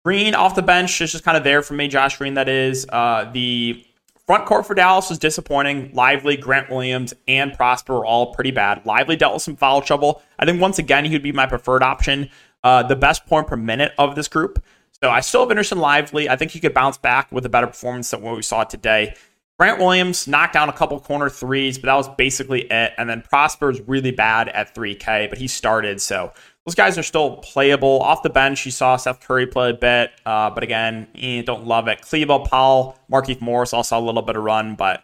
Green 0.03 0.35
off 0.35 0.55
the 0.55 0.61
bench 0.61 0.99
is 1.01 1.11
just 1.11 1.23
kind 1.23 1.37
of 1.37 1.43
there 1.43 1.61
for 1.61 1.75
me. 1.75 1.87
Josh 1.87 2.17
Green, 2.17 2.33
that 2.33 2.49
is. 2.49 2.85
Uh, 2.89 3.29
the 3.31 3.85
front 4.25 4.45
court 4.45 4.65
for 4.65 4.73
Dallas 4.73 5.09
was 5.09 5.19
disappointing. 5.19 5.91
Lively, 5.93 6.35
Grant 6.35 6.69
Williams, 6.69 7.13
and 7.27 7.53
Prosper 7.53 7.93
were 7.93 8.05
all 8.05 8.33
pretty 8.33 8.51
bad. 8.51 8.85
Lively 8.85 9.15
dealt 9.15 9.33
with 9.33 9.43
some 9.43 9.55
foul 9.55 9.81
trouble. 9.81 10.21
I 10.39 10.45
think 10.45 10.59
once 10.59 10.79
again 10.79 11.05
he 11.05 11.11
would 11.11 11.23
be 11.23 11.31
my 11.31 11.45
preferred 11.45 11.83
option. 11.83 12.29
Uh, 12.63 12.81
the 12.83 12.95
best 12.95 13.25
point 13.27 13.47
per 13.47 13.55
minute 13.55 13.93
of 13.97 14.15
this 14.15 14.27
group. 14.27 14.63
So 15.05 15.11
I 15.11 15.19
still 15.19 15.41
have 15.41 15.51
interest 15.51 15.71
in 15.71 15.77
Lively. 15.77 16.29
I 16.29 16.35
think 16.35 16.49
he 16.49 16.59
could 16.59 16.73
bounce 16.73 16.97
back 16.97 17.31
with 17.31 17.45
a 17.45 17.49
better 17.49 17.67
performance 17.67 18.09
than 18.09 18.23
what 18.23 18.35
we 18.35 18.41
saw 18.41 18.63
today. 18.63 19.13
Grant 19.59 19.77
Williams 19.77 20.27
knocked 20.27 20.53
down 20.53 20.67
a 20.67 20.73
couple 20.73 20.99
corner 20.99 21.29
threes, 21.29 21.77
but 21.77 21.85
that 21.85 21.93
was 21.93 22.09
basically 22.17 22.61
it. 22.61 22.93
And 22.97 23.07
then 23.07 23.21
Prosper 23.21 23.69
is 23.69 23.79
really 23.81 24.09
bad 24.09 24.49
at 24.49 24.73
3K, 24.73 25.29
but 25.29 25.37
he 25.37 25.47
started. 25.47 26.01
So 26.01 26.33
those 26.65 26.73
guys 26.73 26.97
are 26.97 27.03
still 27.03 27.37
playable. 27.37 28.01
Off 28.01 28.23
the 28.23 28.31
bench, 28.31 28.65
you 28.65 28.71
saw 28.71 28.97
Seth 28.97 29.19
Curry 29.19 29.45
play 29.45 29.69
a 29.69 29.73
bit, 29.75 30.09
uh, 30.25 30.49
but 30.49 30.63
again, 30.63 31.07
eh, 31.21 31.43
don't 31.43 31.67
love 31.67 31.87
it. 31.87 32.01
Kleber, 32.01 32.39
Powell, 32.39 32.97
Markieff 33.07 33.41
Morris 33.41 33.73
all 33.73 33.83
saw 33.83 33.99
a 33.99 34.01
little 34.01 34.23
bit 34.23 34.35
of 34.35 34.43
run, 34.43 34.73
but 34.73 35.03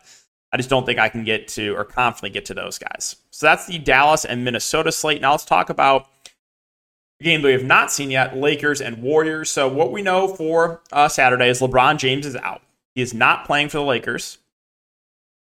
I 0.51 0.58
just 0.58 0.72
don't 0.72 0.84
think 0.84 0.98
I 0.98 1.10
can 1.10 1.24
get 1.24 1.48
to 1.50 1.75
or 1.75 1.84
confidently 1.84 2.31
get 2.31 2.46
to 2.46 2.55
those 2.55 2.79
guys. 2.79 3.17
So 3.29 3.46
that's 3.46 3.67
the 3.67 3.77
Dallas 3.77 4.25
and 4.25 4.43
Minnesota 4.43 4.91
slate. 4.91 5.22
Now 5.22 5.29
let's 5.34 5.46
talk 5.46 5.70
about 5.70 6.08
game 7.22 7.42
that 7.42 7.48
we 7.48 7.54
have 7.54 7.63
not 7.63 7.92
seen 7.92 8.12
yet 8.12 8.38
Lakers 8.38 8.82
and 8.82 9.01
Warriors. 9.01 9.50
So, 9.50 9.68
what 9.68 9.92
we 9.92 10.01
know 10.01 10.28
for 10.28 10.82
uh, 10.92 11.08
Saturday 11.08 11.50
is 11.50 11.60
LeBron 11.60 11.98
James 11.98 12.25
is 12.25 12.36
out. 12.36 12.62
He 12.96 13.01
is 13.01 13.13
not 13.13 13.46
playing 13.46 13.70
for 13.70 13.78
the 13.78 13.84
Lakers. 13.84 14.38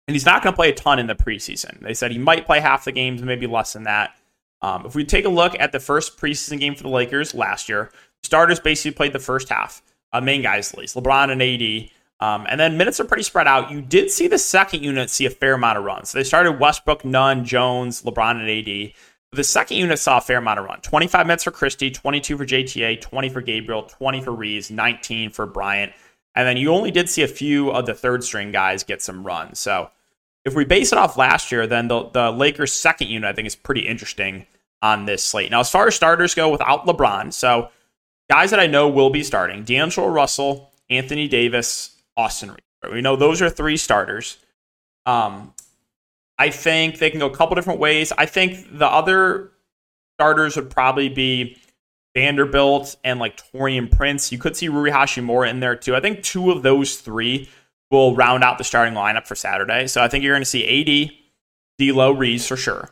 And 0.08 0.16
he's 0.16 0.26
not 0.26 0.42
going 0.42 0.54
to 0.54 0.56
play 0.56 0.70
a 0.70 0.74
ton 0.74 0.98
in 0.98 1.06
the 1.06 1.14
preseason. 1.14 1.82
They 1.82 1.94
said 1.94 2.12
he 2.12 2.18
might 2.18 2.48
play 2.48 2.60
half 2.60 2.86
the 2.86 2.92
games, 2.92 3.22
maybe 3.22 3.46
less 3.46 3.74
than 3.74 3.84
that. 3.84 4.16
Um, 4.62 4.86
if 4.86 4.96
we 4.96 5.06
take 5.06 5.26
a 5.26 5.30
look 5.30 5.56
at 5.60 5.72
the 5.72 5.80
first 5.80 6.18
preseason 6.18 6.60
game 6.60 6.74
for 6.74 6.82
the 6.84 6.90
Lakers 6.90 7.36
last 7.36 7.70
year, 7.70 7.92
starters 8.24 8.60
basically 8.60 8.96
played 8.96 9.14
the 9.14 9.20
first 9.20 9.50
half. 9.50 9.84
Uh, 10.12 10.20
main 10.20 10.42
guys, 10.42 10.74
at 10.74 10.80
least 10.80 10.96
LeBron 10.96 11.32
and 11.32 11.42
AD. 11.42 11.92
Um, 12.22 12.46
and 12.50 12.60
then 12.60 12.76
minutes 12.76 13.00
are 13.00 13.06
pretty 13.06 13.24
spread 13.24 13.48
out. 13.48 13.72
You 13.72 13.82
did 13.82 14.12
see 14.12 14.28
the 14.28 14.38
second 14.38 14.84
unit 14.84 15.10
see 15.10 15.26
a 15.26 15.30
fair 15.30 15.54
amount 15.54 15.78
of 15.78 15.86
runs. 15.86 16.10
So 16.10 16.18
they 16.18 16.24
started 16.24 16.60
Westbrook, 16.60 17.06
Nunn, 17.06 17.46
Jones, 17.46 18.02
LeBron, 18.02 18.42
and 18.42 18.50
AD. 18.50 18.94
The 19.32 19.44
second 19.44 19.78
unit 19.78 20.00
saw 20.00 20.18
a 20.18 20.22
fair 20.22 20.40
amount 20.40 20.60
of 20.60 20.66
run 20.66 20.82
25 20.82 21.28
minutes 21.28 21.44
for 21.44 21.52
Christie, 21.52 21.92
22 21.92 22.38
for 22.38 22.46
JTA, 22.46 23.00
20 23.00 23.30
for 23.30 23.42
Gabriel, 23.42 23.84
20 23.84 24.22
for 24.22 24.32
Reaves, 24.32 24.72
19 24.72 25.30
for 25.30 25.46
Bryant. 25.46 25.94
And 26.36 26.48
then 26.48 26.58
you 26.58 26.72
only 26.72 26.90
did 26.90 27.10
see 27.10 27.22
a 27.22 27.28
few 27.28 27.70
of 27.70 27.86
the 27.86 27.94
third 27.94 28.24
string 28.24 28.52
guys 28.52 28.84
get 28.84 29.02
some 29.02 29.26
runs. 29.26 29.60
So 29.60 29.92
if 30.46 30.56
we 30.56 30.66
base 30.66 30.92
it 30.92 30.98
off 30.98 31.18
last 31.18 31.52
year, 31.52 31.68
then 31.68 31.88
the, 31.88 32.10
the 32.10 32.32
Lakers' 32.32 32.74
second 32.74 33.10
unit, 33.10 33.30
I 33.30 33.34
think, 33.34 33.46
is 33.46 33.56
pretty 33.56 33.82
interesting 33.82 34.48
on 34.82 35.06
this 35.06 35.24
slate. 35.24 35.52
Now, 35.52 35.60
as 35.60 35.70
far 35.70 35.88
as 35.88 35.96
starters 35.96 36.34
go 36.34 36.50
without 36.50 36.86
LeBron, 36.88 37.34
so 37.34 37.70
guys 38.30 38.52
that 38.52 38.60
I 38.60 38.68
know 38.68 38.88
will 38.88 39.10
be 39.10 39.24
starting 39.24 39.64
D'Angelo 39.64 40.08
Russell, 40.08 40.72
Anthony 40.90 41.28
Davis, 41.28 41.96
Austin 42.16 42.50
Reed. 42.50 42.94
We 42.94 43.02
know 43.02 43.16
those 43.16 43.42
are 43.42 43.50
three 43.50 43.78
starters. 43.78 44.38
Um, 45.06 45.54
I 46.40 46.50
think 46.50 46.98
they 46.98 47.10
can 47.10 47.20
go 47.20 47.28
a 47.28 47.36
couple 47.36 47.54
different 47.56 47.82
ways. 47.82 48.14
I 48.18 48.26
think 48.26 48.80
the 48.80 48.88
other 48.88 49.52
starters 50.18 50.56
would 50.56 50.70
probably 50.70 51.10
be 51.10 51.58
Vanderbilt 52.16 52.96
and 53.04 53.20
like 53.20 53.38
Taurean 53.38 53.92
Prince. 53.92 54.32
You 54.32 54.40
could 54.40 54.56
see 54.56 54.70
Rui 54.70 54.90
Hachimura 54.90 55.50
in 55.50 55.60
there 55.60 55.76
too. 55.76 55.96
I 55.96 56.00
think 56.00 56.24
two 56.24 56.50
of 56.50 56.64
those 56.64 56.96
three 56.96 57.50
will 57.92 58.16
round 58.16 58.44
out 58.44 58.58
the 58.58 58.64
starting 58.64 58.94
lineup 58.94 59.28
for 59.28 59.36
Saturday. 59.36 59.88
So 59.88 60.02
I 60.02 60.08
think 60.08 60.24
you're 60.24 60.34
going 60.34 60.42
to 60.42 60.46
see 60.46 61.10
AD, 61.10 61.12
D'Lo, 61.78 62.12
Reaves 62.12 62.48
for 62.48 62.56
sure. 62.56 62.90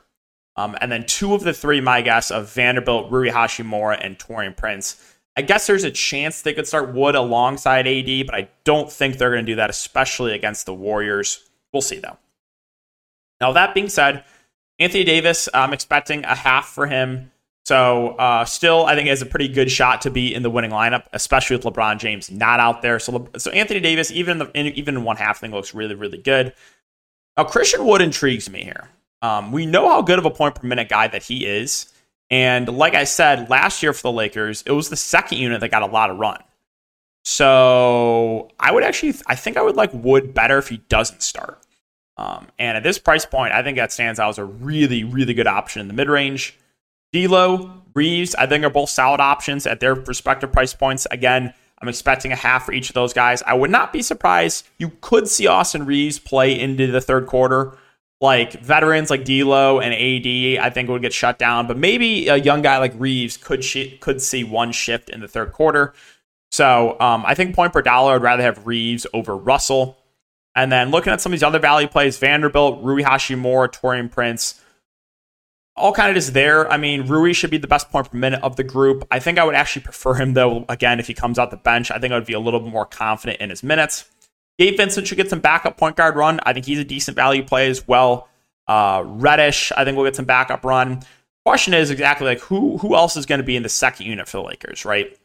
Um, 0.57 0.75
and 0.81 0.91
then 0.91 1.05
two 1.05 1.33
of 1.33 1.43
the 1.43 1.53
three, 1.53 1.79
my 1.79 2.01
guess, 2.01 2.31
of 2.31 2.51
Vanderbilt, 2.51 3.11
Rui 3.11 3.29
Hachimura, 3.29 3.97
and 4.03 4.17
Taurean 4.17 4.57
Prince. 4.57 5.15
I 5.37 5.43
guess 5.43 5.67
there's 5.67 5.83
a 5.83 5.91
chance 5.91 6.41
they 6.41 6.53
could 6.53 6.67
start 6.67 6.93
Wood 6.93 7.13
alongside 7.13 7.87
AD, 7.87 8.25
but 8.25 8.35
I 8.35 8.49
don't 8.63 8.91
think 8.91 9.17
they're 9.17 9.31
going 9.31 9.45
to 9.45 9.51
do 9.51 9.57
that, 9.57 9.69
especially 9.69 10.33
against 10.33 10.65
the 10.65 10.73
Warriors. 10.73 11.47
We'll 11.71 11.83
see, 11.83 11.99
though. 11.99 12.17
Now, 13.39 13.51
that 13.53 13.73
being 13.73 13.89
said, 13.89 14.23
Anthony 14.79 15.03
Davis, 15.03 15.49
I'm 15.53 15.73
expecting 15.73 16.23
a 16.23 16.35
half 16.35 16.67
for 16.67 16.87
him. 16.87 17.31
So, 17.65 18.09
uh, 18.15 18.45
still, 18.45 18.85
I 18.85 18.95
think 18.95 19.09
has 19.09 19.21
a 19.21 19.25
pretty 19.25 19.49
good 19.49 19.69
shot 19.69 20.01
to 20.03 20.09
be 20.09 20.33
in 20.33 20.41
the 20.41 20.49
winning 20.49 20.71
lineup, 20.71 21.03
especially 21.11 21.57
with 21.57 21.65
LeBron 21.65 21.99
James 21.99 22.31
not 22.31 22.59
out 22.59 22.81
there. 22.81 22.97
So, 22.99 23.11
Le- 23.11 23.39
so 23.39 23.51
Anthony 23.51 23.81
Davis, 23.81 24.11
even 24.11 24.41
in, 24.53 24.67
the, 24.67 24.73
even 24.73 24.95
in 24.95 25.03
one 25.03 25.17
half, 25.17 25.39
thing, 25.39 25.51
looks 25.51 25.73
really, 25.73 25.95
really 25.95 26.17
good. 26.17 26.53
Now, 27.35 27.43
Christian 27.43 27.85
Wood 27.85 28.01
intrigues 28.01 28.49
me 28.49 28.63
here. 28.63 28.89
Um, 29.21 29.51
we 29.51 29.65
know 29.65 29.89
how 29.89 30.01
good 30.01 30.19
of 30.19 30.25
a 30.25 30.29
point 30.29 30.55
per 30.55 30.65
minute 30.65 30.89
guy 30.89 31.07
that 31.07 31.23
he 31.23 31.45
is. 31.45 31.91
And 32.29 32.67
like 32.69 32.95
I 32.95 33.03
said, 33.03 33.49
last 33.49 33.81
year 33.83 33.93
for 33.93 34.03
the 34.03 34.11
Lakers, 34.11 34.63
it 34.65 34.71
was 34.71 34.89
the 34.89 34.95
second 34.95 35.37
unit 35.37 35.59
that 35.61 35.69
got 35.69 35.81
a 35.81 35.87
lot 35.87 36.09
of 36.09 36.17
run. 36.17 36.41
So 37.23 38.49
I 38.59 38.71
would 38.71 38.83
actually, 38.83 39.15
I 39.27 39.35
think 39.35 39.57
I 39.57 39.61
would 39.61 39.75
like 39.75 39.93
Wood 39.93 40.33
better 40.33 40.57
if 40.57 40.69
he 40.69 40.77
doesn't 40.89 41.21
start. 41.21 41.61
Um, 42.17 42.47
and 42.57 42.77
at 42.77 42.83
this 42.83 42.97
price 42.97 43.25
point, 43.25 43.53
I 43.53 43.61
think 43.61 43.77
that 43.77 43.91
stands 43.91 44.19
out 44.19 44.29
as 44.29 44.37
a 44.37 44.45
really, 44.45 45.03
really 45.03 45.33
good 45.33 45.47
option 45.47 45.81
in 45.81 45.87
the 45.87 45.93
mid 45.93 46.09
range. 46.09 46.57
D'Lo, 47.13 47.81
Reaves, 47.93 48.35
I 48.35 48.47
think 48.47 48.63
are 48.63 48.69
both 48.69 48.89
solid 48.89 49.21
options 49.21 49.65
at 49.65 49.79
their 49.79 49.95
respective 49.95 50.51
price 50.51 50.73
points. 50.73 51.07
Again, 51.09 51.53
I'm 51.79 51.87
expecting 51.87 52.31
a 52.31 52.35
half 52.35 52.65
for 52.65 52.73
each 52.73 52.89
of 52.89 52.95
those 52.95 53.13
guys. 53.13 53.43
I 53.43 53.53
would 53.53 53.69
not 53.69 53.93
be 53.93 54.01
surprised. 54.01 54.67
You 54.77 54.91
could 55.01 55.27
see 55.27 55.47
Austin 55.47 55.85
Reaves 55.85 56.19
play 56.19 56.59
into 56.59 56.87
the 56.87 57.01
third 57.01 57.27
quarter 57.27 57.77
like 58.19 58.53
veterans 58.53 59.09
like 59.09 59.25
D'Lo 59.25 59.79
and 59.79 59.93
AD, 59.93 60.65
I 60.65 60.69
think 60.69 60.89
would 60.89 61.01
get 61.01 61.13
shut 61.13 61.37
down. 61.37 61.67
But 61.67 61.77
maybe 61.77 62.27
a 62.27 62.37
young 62.37 62.61
guy 62.61 62.77
like 62.77 62.93
Reaves 62.97 63.37
could 63.37 63.63
sh- 63.63 63.97
could 63.99 64.21
see 64.21 64.43
one 64.43 64.71
shift 64.71 65.09
in 65.09 65.19
the 65.19 65.27
third 65.27 65.51
quarter. 65.51 65.93
So 66.51 66.97
um, 66.99 67.23
I 67.25 67.35
think 67.35 67.55
point 67.55 67.73
per 67.73 67.81
dollar, 67.81 68.15
I'd 68.15 68.21
rather 68.21 68.43
have 68.43 68.65
Reaves 68.65 69.05
over 69.13 69.35
Russell. 69.35 69.97
And 70.57 70.71
then 70.71 70.89
looking 70.89 71.13
at 71.13 71.21
some 71.21 71.31
of 71.31 71.37
these 71.37 71.43
other 71.43 71.59
value 71.59 71.87
plays, 71.87 72.17
Vanderbilt, 72.17 72.81
Rui 72.81 73.03
Hachimura, 73.03 73.71
Taurean 73.71 74.09
Prince, 74.09 74.59
all 75.75 75.93
kind 75.93 76.09
of 76.09 76.15
just 76.15 76.33
there. 76.33 76.67
I 76.71 76.77
mean, 76.77 77.05
Rui 77.05 77.31
should 77.31 77.51
be 77.51 77.59
the 77.59 77.67
best 77.67 77.91
point 77.91 78.09
per 78.09 78.17
minute 78.17 78.41
of 78.41 78.55
the 78.55 78.63
group. 78.63 79.07
I 79.11 79.19
think 79.19 79.37
I 79.37 79.43
would 79.43 79.53
actually 79.53 79.83
prefer 79.83 80.15
him 80.15 80.33
though. 80.33 80.65
Again, 80.67 80.99
if 80.99 81.05
he 81.05 81.13
comes 81.13 81.37
out 81.37 81.51
the 81.51 81.57
bench, 81.57 81.91
I 81.91 81.99
think 81.99 82.11
I 82.11 82.17
would 82.17 82.25
be 82.25 82.33
a 82.33 82.39
little 82.39 82.59
bit 82.59 82.73
more 82.73 82.87
confident 82.87 83.39
in 83.39 83.51
his 83.51 83.61
minutes. 83.61 84.05
Gabe 84.57 84.75
Vincent 84.75 85.05
should 85.05 85.17
get 85.17 85.29
some 85.29 85.41
backup 85.41 85.77
point 85.77 85.95
guard 85.95 86.15
run. 86.15 86.39
I 86.41 86.53
think 86.53 86.65
he's 86.65 86.79
a 86.79 86.83
decent 86.83 87.13
value 87.13 87.43
play 87.43 87.69
as 87.69 87.87
well. 87.87 88.27
Uh, 88.67 89.03
Reddish, 89.05 89.71
I 89.77 89.85
think 89.85 89.95
we'll 89.95 90.07
get 90.07 90.15
some 90.15 90.25
backup 90.25 90.65
run. 90.65 91.03
Question 91.45 91.75
is 91.75 91.91
exactly 91.91 92.25
like 92.25 92.39
who 92.39 92.79
who 92.79 92.95
else 92.95 93.15
is 93.15 93.27
going 93.27 93.39
to 93.39 93.45
be 93.45 93.55
in 93.55 93.61
the 93.61 93.69
second 93.69 94.07
unit 94.07 94.27
for 94.27 94.37
the 94.37 94.43
Lakers, 94.43 94.85
right? 94.85 95.15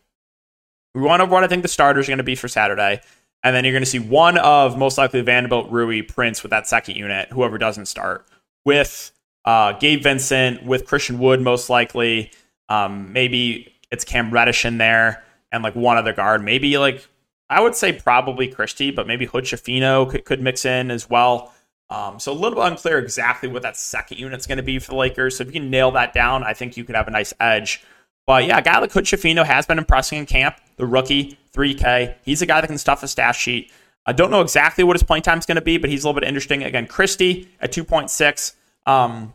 We 0.94 1.00
want 1.00 1.22
to 1.22 1.26
what 1.26 1.42
I 1.42 1.48
think 1.48 1.62
the 1.62 1.68
starters 1.68 2.06
are 2.06 2.10
going 2.10 2.18
to 2.18 2.22
be 2.22 2.34
for 2.34 2.48
Saturday, 2.48 3.00
and 3.42 3.54
then 3.54 3.64
you're 3.64 3.72
going 3.72 3.82
to 3.82 3.90
see 3.90 3.99
one 3.99 4.38
of 4.38 4.78
most 4.78 4.99
likely 4.99 5.20
Vanderbilt, 5.20 5.70
Rui, 5.70 6.02
Prince 6.02 6.42
with 6.42 6.50
that 6.50 6.66
second 6.66 6.96
unit, 6.96 7.30
whoever 7.32 7.58
doesn't 7.58 7.87
start, 7.87 8.26
with 8.64 9.12
uh, 9.44 9.72
Gabe 9.72 10.02
Vincent, 10.02 10.64
with 10.64 10.87
Christian 10.87 11.18
Wood 11.18 11.40
most 11.40 11.68
likely. 11.68 12.30
Um, 12.68 13.12
maybe 13.12 13.75
it's 13.90 14.04
Cam 14.04 14.30
Reddish 14.30 14.64
in 14.64 14.78
there, 14.78 15.25
and 15.50 15.62
like 15.62 15.75
one 15.75 15.96
other 15.96 16.12
guard, 16.12 16.44
maybe 16.44 16.78
like 16.78 17.06
I 17.50 17.61
would 17.61 17.75
say 17.75 17.92
probably 17.92 18.49
Christie, 18.49 18.90
but 18.90 19.06
maybe 19.06 19.26
Hood 19.26 19.44
Schifino 19.44 20.08
could, 20.08 20.25
could 20.25 20.40
mix 20.40 20.64
in 20.64 20.90
as 20.90 21.11
well. 21.11 21.52
Um, 21.90 22.18
so 22.18 22.32
a 22.32 22.34
little 22.34 22.58
bit 22.58 22.72
unclear 22.72 22.99
exactly 22.99 23.50
what 23.50 23.61
that 23.62 23.76
second 23.76 24.18
unit's 24.18 24.46
going 24.46 24.56
to 24.56 24.62
be 24.62 24.78
for 24.78 24.92
the 24.92 24.96
Lakers. 24.96 25.37
So 25.37 25.42
if 25.42 25.49
you 25.49 25.61
can 25.61 25.68
nail 25.68 25.90
that 25.90 26.14
down, 26.14 26.42
I 26.42 26.54
think 26.54 26.78
you 26.78 26.84
could 26.84 26.96
have 26.96 27.08
a 27.08 27.11
nice 27.11 27.34
edge. 27.38 27.84
But 28.26 28.46
yeah, 28.46 28.58
a 28.58 28.62
guy 28.62 28.78
like 28.78 28.92
Hood 28.92 29.04
Schifino 29.04 29.44
has 29.44 29.66
been 29.66 29.78
impressing 29.78 30.18
in 30.18 30.26
camp. 30.26 30.56
The 30.76 30.86
rookie, 30.86 31.38
3K. 31.54 32.14
He's 32.24 32.42
a 32.42 32.46
guy 32.46 32.60
that 32.60 32.66
can 32.66 32.78
stuff 32.78 33.02
a 33.02 33.08
stat 33.08 33.34
sheet. 33.34 33.70
I 34.06 34.12
don't 34.12 34.30
know 34.30 34.40
exactly 34.40 34.84
what 34.84 34.96
his 34.96 35.02
playing 35.02 35.22
time 35.22 35.38
is 35.38 35.46
going 35.46 35.56
to 35.56 35.62
be, 35.62 35.78
but 35.78 35.90
he's 35.90 36.04
a 36.04 36.08
little 36.08 36.20
bit 36.20 36.26
interesting. 36.26 36.62
Again, 36.62 36.86
Christie 36.86 37.48
at 37.60 37.72
2.6. 37.72 38.54
Um, 38.86 39.34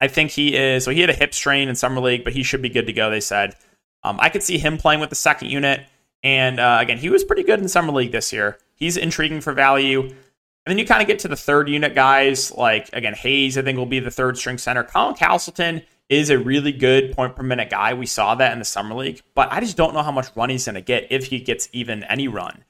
I 0.00 0.08
think 0.08 0.30
he 0.30 0.56
is. 0.56 0.84
So 0.84 0.90
he 0.90 1.00
had 1.00 1.10
a 1.10 1.14
hip 1.14 1.34
strain 1.34 1.68
in 1.68 1.74
summer 1.74 2.00
league, 2.00 2.24
but 2.24 2.32
he 2.32 2.42
should 2.42 2.62
be 2.62 2.68
good 2.68 2.86
to 2.86 2.92
go. 2.92 3.10
They 3.10 3.20
said. 3.20 3.56
Um, 4.02 4.18
I 4.20 4.30
could 4.30 4.42
see 4.42 4.56
him 4.56 4.78
playing 4.78 5.00
with 5.00 5.10
the 5.10 5.16
second 5.16 5.50
unit. 5.50 5.86
And 6.22 6.60
uh, 6.60 6.78
again, 6.80 6.98
he 6.98 7.10
was 7.10 7.24
pretty 7.24 7.42
good 7.42 7.60
in 7.60 7.68
summer 7.68 7.92
league 7.92 8.12
this 8.12 8.32
year. 8.32 8.58
He's 8.74 8.96
intriguing 8.96 9.40
for 9.40 9.52
value. 9.52 10.02
And 10.02 10.66
then 10.66 10.78
you 10.78 10.86
kind 10.86 11.02
of 11.02 11.08
get 11.08 11.18
to 11.20 11.28
the 11.28 11.36
third 11.36 11.68
unit 11.68 11.94
guys, 11.94 12.52
like 12.52 12.90
again, 12.92 13.14
Hayes, 13.14 13.56
I 13.56 13.62
think 13.62 13.78
will 13.78 13.86
be 13.86 14.00
the 14.00 14.10
third 14.10 14.36
string 14.36 14.58
center. 14.58 14.84
Colin 14.84 15.14
Castleton 15.14 15.82
is 16.10 16.28
a 16.28 16.38
really 16.38 16.72
good 16.72 17.12
point 17.12 17.36
per 17.36 17.42
minute 17.42 17.70
guy. 17.70 17.94
We 17.94 18.04
saw 18.04 18.34
that 18.34 18.52
in 18.52 18.58
the 18.58 18.64
summer 18.64 18.94
league, 18.96 19.22
but 19.34 19.50
I 19.50 19.60
just 19.60 19.76
don't 19.76 19.94
know 19.94 20.02
how 20.02 20.10
much 20.10 20.26
run 20.34 20.50
he's 20.50 20.66
going 20.66 20.74
to 20.74 20.80
get 20.80 21.06
if 21.10 21.26
he 21.26 21.40
gets 21.40 21.68
even 21.72 22.02
any 22.04 22.28
run. 22.28 22.64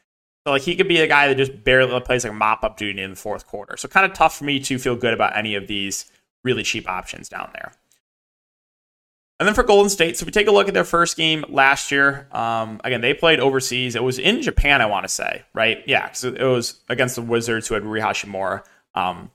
So 0.47 0.53
like 0.53 0.63
he 0.63 0.77
could 0.77 0.89
be 0.89 1.01
a 1.01 1.07
guy 1.07 1.27
that 1.27 1.37
just 1.37 1.65
barely 1.65 1.99
plays 2.01 2.25
like 2.25 2.33
a 2.33 2.37
mop 2.37 2.63
up 2.63 2.77
duty 2.77 3.03
in 3.03 3.11
the 3.11 3.17
fourth 3.17 3.47
quarter. 3.47 3.77
So 3.79 3.89
kind 3.89 4.07
of 4.07 4.13
tough 4.13 4.37
for 4.37 4.45
me 4.45 4.61
to 4.61 4.79
feel 4.79 4.95
good 4.95 5.15
about 5.15 5.37
any 5.37 5.55
of 5.55 5.67
these 5.67 6.11
really 6.45 6.63
cheap 6.63 6.89
options 6.89 7.29
down 7.29 7.51
there. 7.55 7.73
And 9.39 9.47
then 9.47 9.55
for 9.55 9.63
Golden 9.63 9.89
State, 9.89 10.19
so 10.19 10.25
if 10.25 10.27
we 10.27 10.33
take 10.33 10.49
a 10.49 10.53
look 10.53 10.69
at 10.69 10.75
their 10.75 10.85
first 10.85 11.17
game 11.17 11.47
last 11.49 11.91
year. 11.91 12.29
Um, 12.31 12.79
again, 12.85 13.01
they 13.01 13.15
played 13.15 13.41
overseas. 13.41 13.97
It 13.97 14.03
was 14.03 14.19
in 14.19 14.43
Japan, 14.43 14.83
I 14.83 14.87
want 14.87 15.05
to 15.05 15.09
say, 15.09 15.45
right? 15.55 15.83
Yeah, 15.87 16.09
because 16.09 16.25
it 16.25 16.43
was 16.43 16.81
against 16.91 17.17
the 17.17 17.23
Wizards 17.23 17.67
who 17.67 17.75
had 17.75 17.85
Rui 17.85 18.01
Hachimura. 18.01 18.65
Um, 18.95 19.31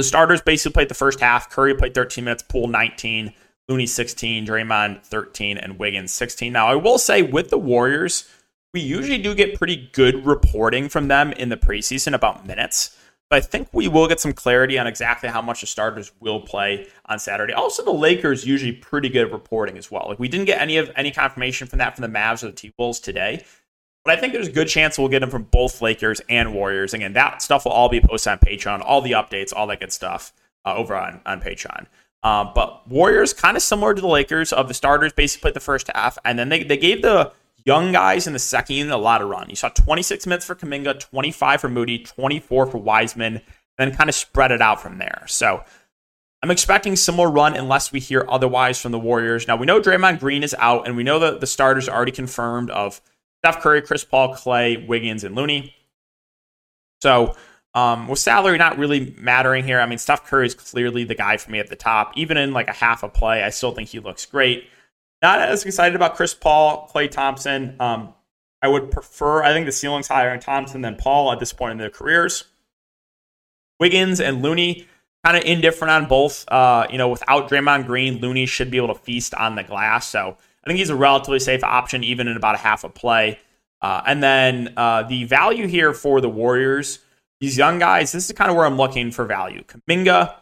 the 0.00 0.04
starters 0.04 0.40
basically 0.40 0.72
played 0.72 0.88
the 0.88 0.94
first 0.94 1.20
half. 1.20 1.50
Curry 1.50 1.74
played 1.74 1.92
13 1.92 2.24
minutes, 2.24 2.42
Poole 2.42 2.68
19, 2.68 3.34
Looney 3.68 3.84
16, 3.84 4.46
Draymond 4.46 5.02
13, 5.02 5.58
and 5.58 5.78
Wiggins 5.78 6.10
16. 6.10 6.50
Now, 6.50 6.68
I 6.68 6.74
will 6.74 6.96
say 6.96 7.20
with 7.20 7.50
the 7.50 7.58
Warriors, 7.58 8.26
we 8.72 8.80
usually 8.80 9.18
do 9.18 9.34
get 9.34 9.58
pretty 9.58 9.90
good 9.92 10.24
reporting 10.24 10.88
from 10.88 11.08
them 11.08 11.32
in 11.32 11.50
the 11.50 11.56
preseason 11.58 12.14
about 12.14 12.46
minutes. 12.46 12.96
But 13.28 13.36
I 13.36 13.40
think 13.42 13.68
we 13.72 13.88
will 13.88 14.08
get 14.08 14.20
some 14.20 14.32
clarity 14.32 14.78
on 14.78 14.86
exactly 14.86 15.28
how 15.28 15.42
much 15.42 15.60
the 15.60 15.66
starters 15.66 16.12
will 16.18 16.40
play 16.40 16.88
on 17.04 17.18
Saturday. 17.18 17.52
Also, 17.52 17.84
the 17.84 17.92
Lakers 17.92 18.46
usually 18.46 18.72
pretty 18.72 19.10
good 19.10 19.30
reporting 19.30 19.76
as 19.76 19.90
well. 19.90 20.06
Like 20.08 20.18
we 20.18 20.28
didn't 20.28 20.46
get 20.46 20.62
any 20.62 20.78
of 20.78 20.90
any 20.96 21.10
confirmation 21.10 21.68
from 21.68 21.78
that 21.78 21.94
from 21.94 22.10
the 22.10 22.18
Mavs 22.18 22.42
or 22.42 22.46
the 22.46 22.52
T 22.52 22.72
Wolves 22.78 22.98
today. 22.98 23.44
But 24.10 24.18
I 24.18 24.20
think 24.22 24.32
there's 24.32 24.48
a 24.48 24.50
good 24.50 24.66
chance 24.66 24.98
we'll 24.98 25.06
get 25.06 25.20
them 25.20 25.30
from 25.30 25.44
both 25.44 25.80
Lakers 25.80 26.20
and 26.28 26.52
Warriors. 26.52 26.94
Again, 26.94 27.12
that 27.12 27.42
stuff 27.42 27.64
will 27.64 27.70
all 27.70 27.88
be 27.88 28.00
posted 28.00 28.32
on 28.32 28.38
Patreon, 28.40 28.82
all 28.84 29.00
the 29.00 29.12
updates, 29.12 29.52
all 29.54 29.68
that 29.68 29.78
good 29.78 29.92
stuff 29.92 30.32
uh, 30.64 30.74
over 30.74 30.96
on, 30.96 31.20
on 31.24 31.40
Patreon. 31.40 31.86
Um, 32.24 32.50
but 32.52 32.88
Warriors, 32.88 33.32
kind 33.32 33.56
of 33.56 33.62
similar 33.62 33.94
to 33.94 34.00
the 34.00 34.08
Lakers, 34.08 34.52
of 34.52 34.66
the 34.66 34.74
starters 34.74 35.12
basically 35.12 35.42
played 35.42 35.54
the 35.54 35.60
first 35.60 35.88
half, 35.94 36.18
and 36.24 36.36
then 36.36 36.48
they, 36.48 36.64
they 36.64 36.76
gave 36.76 37.02
the 37.02 37.30
young 37.64 37.92
guys 37.92 38.26
in 38.26 38.32
the 38.32 38.40
second 38.40 38.74
unit 38.74 38.92
a 38.92 38.96
lot 38.96 39.22
of 39.22 39.28
run. 39.28 39.48
You 39.48 39.54
saw 39.54 39.68
26 39.68 40.26
minutes 40.26 40.44
for 40.44 40.56
Kuminga, 40.56 40.98
25 40.98 41.60
for 41.60 41.68
Moody, 41.68 42.00
24 42.00 42.66
for 42.66 42.78
Wiseman, 42.78 43.40
then 43.78 43.94
kind 43.94 44.10
of 44.10 44.16
spread 44.16 44.50
it 44.50 44.60
out 44.60 44.82
from 44.82 44.98
there. 44.98 45.22
So 45.28 45.62
I'm 46.42 46.50
expecting 46.50 46.96
similar 46.96 47.30
run 47.30 47.54
unless 47.54 47.92
we 47.92 48.00
hear 48.00 48.26
otherwise 48.28 48.80
from 48.80 48.90
the 48.90 48.98
Warriors. 48.98 49.46
Now 49.46 49.54
we 49.54 49.66
know 49.66 49.80
Draymond 49.80 50.18
Green 50.18 50.42
is 50.42 50.56
out, 50.58 50.88
and 50.88 50.96
we 50.96 51.04
know 51.04 51.20
that 51.20 51.40
the 51.40 51.46
starters 51.46 51.88
are 51.88 51.94
already 51.94 52.10
confirmed 52.10 52.70
of 52.70 53.00
Steph 53.42 53.62
Curry, 53.62 53.82
Chris 53.82 54.04
Paul, 54.04 54.34
Klay, 54.34 54.86
Wiggins, 54.86 55.24
and 55.24 55.34
Looney. 55.34 55.74
So 57.00 57.34
um, 57.74 58.08
with 58.08 58.18
salary 58.18 58.58
not 58.58 58.78
really 58.78 59.14
mattering 59.18 59.64
here, 59.64 59.80
I 59.80 59.86
mean 59.86 59.98
Steph 59.98 60.26
Curry 60.26 60.46
is 60.46 60.54
clearly 60.54 61.04
the 61.04 61.14
guy 61.14 61.36
for 61.36 61.50
me 61.50 61.58
at 61.58 61.68
the 61.68 61.76
top. 61.76 62.12
Even 62.16 62.36
in 62.36 62.52
like 62.52 62.68
a 62.68 62.72
half 62.72 63.02
a 63.02 63.08
play, 63.08 63.42
I 63.42 63.50
still 63.50 63.72
think 63.72 63.88
he 63.88 64.00
looks 64.00 64.26
great. 64.26 64.68
Not 65.22 65.40
as 65.40 65.64
excited 65.64 65.96
about 65.96 66.16
Chris 66.16 66.34
Paul, 66.34 66.90
Klay 66.94 67.10
Thompson. 67.10 67.76
Um, 67.78 68.14
I 68.62 68.68
would 68.68 68.90
prefer, 68.90 69.42
I 69.42 69.52
think 69.52 69.66
the 69.66 69.72
ceiling's 69.72 70.08
higher 70.08 70.32
in 70.34 70.40
Thompson 70.40 70.82
than 70.82 70.96
Paul 70.96 71.32
at 71.32 71.40
this 71.40 71.52
point 71.52 71.72
in 71.72 71.78
their 71.78 71.90
careers. 71.90 72.44
Wiggins 73.78 74.20
and 74.20 74.42
Looney, 74.42 74.86
kind 75.24 75.36
of 75.36 75.44
indifferent 75.44 75.90
on 75.90 76.06
both. 76.06 76.46
Uh, 76.48 76.86
you 76.90 76.98
know, 76.98 77.08
without 77.08 77.48
Draymond 77.48 77.86
Green, 77.86 78.18
Looney 78.18 78.46
should 78.46 78.70
be 78.70 78.76
able 78.76 78.94
to 78.94 79.00
feast 79.00 79.34
on 79.34 79.54
the 79.54 79.62
glass. 79.62 80.08
So 80.08 80.36
I 80.64 80.68
think 80.68 80.78
he's 80.78 80.90
a 80.90 80.96
relatively 80.96 81.40
safe 81.40 81.64
option, 81.64 82.04
even 82.04 82.28
in 82.28 82.36
about 82.36 82.54
a 82.54 82.58
half 82.58 82.84
a 82.84 82.88
play. 82.88 83.38
Uh, 83.80 84.02
and 84.06 84.22
then 84.22 84.74
uh, 84.76 85.04
the 85.04 85.24
value 85.24 85.66
here 85.66 85.94
for 85.94 86.20
the 86.20 86.28
Warriors 86.28 86.98
these 87.40 87.56
young 87.56 87.78
guys, 87.78 88.12
this 88.12 88.28
is 88.28 88.36
kind 88.36 88.50
of 88.50 88.56
where 88.56 88.66
I'm 88.66 88.76
looking 88.76 89.10
for 89.10 89.24
value. 89.24 89.64
Kuminga, 89.64 90.34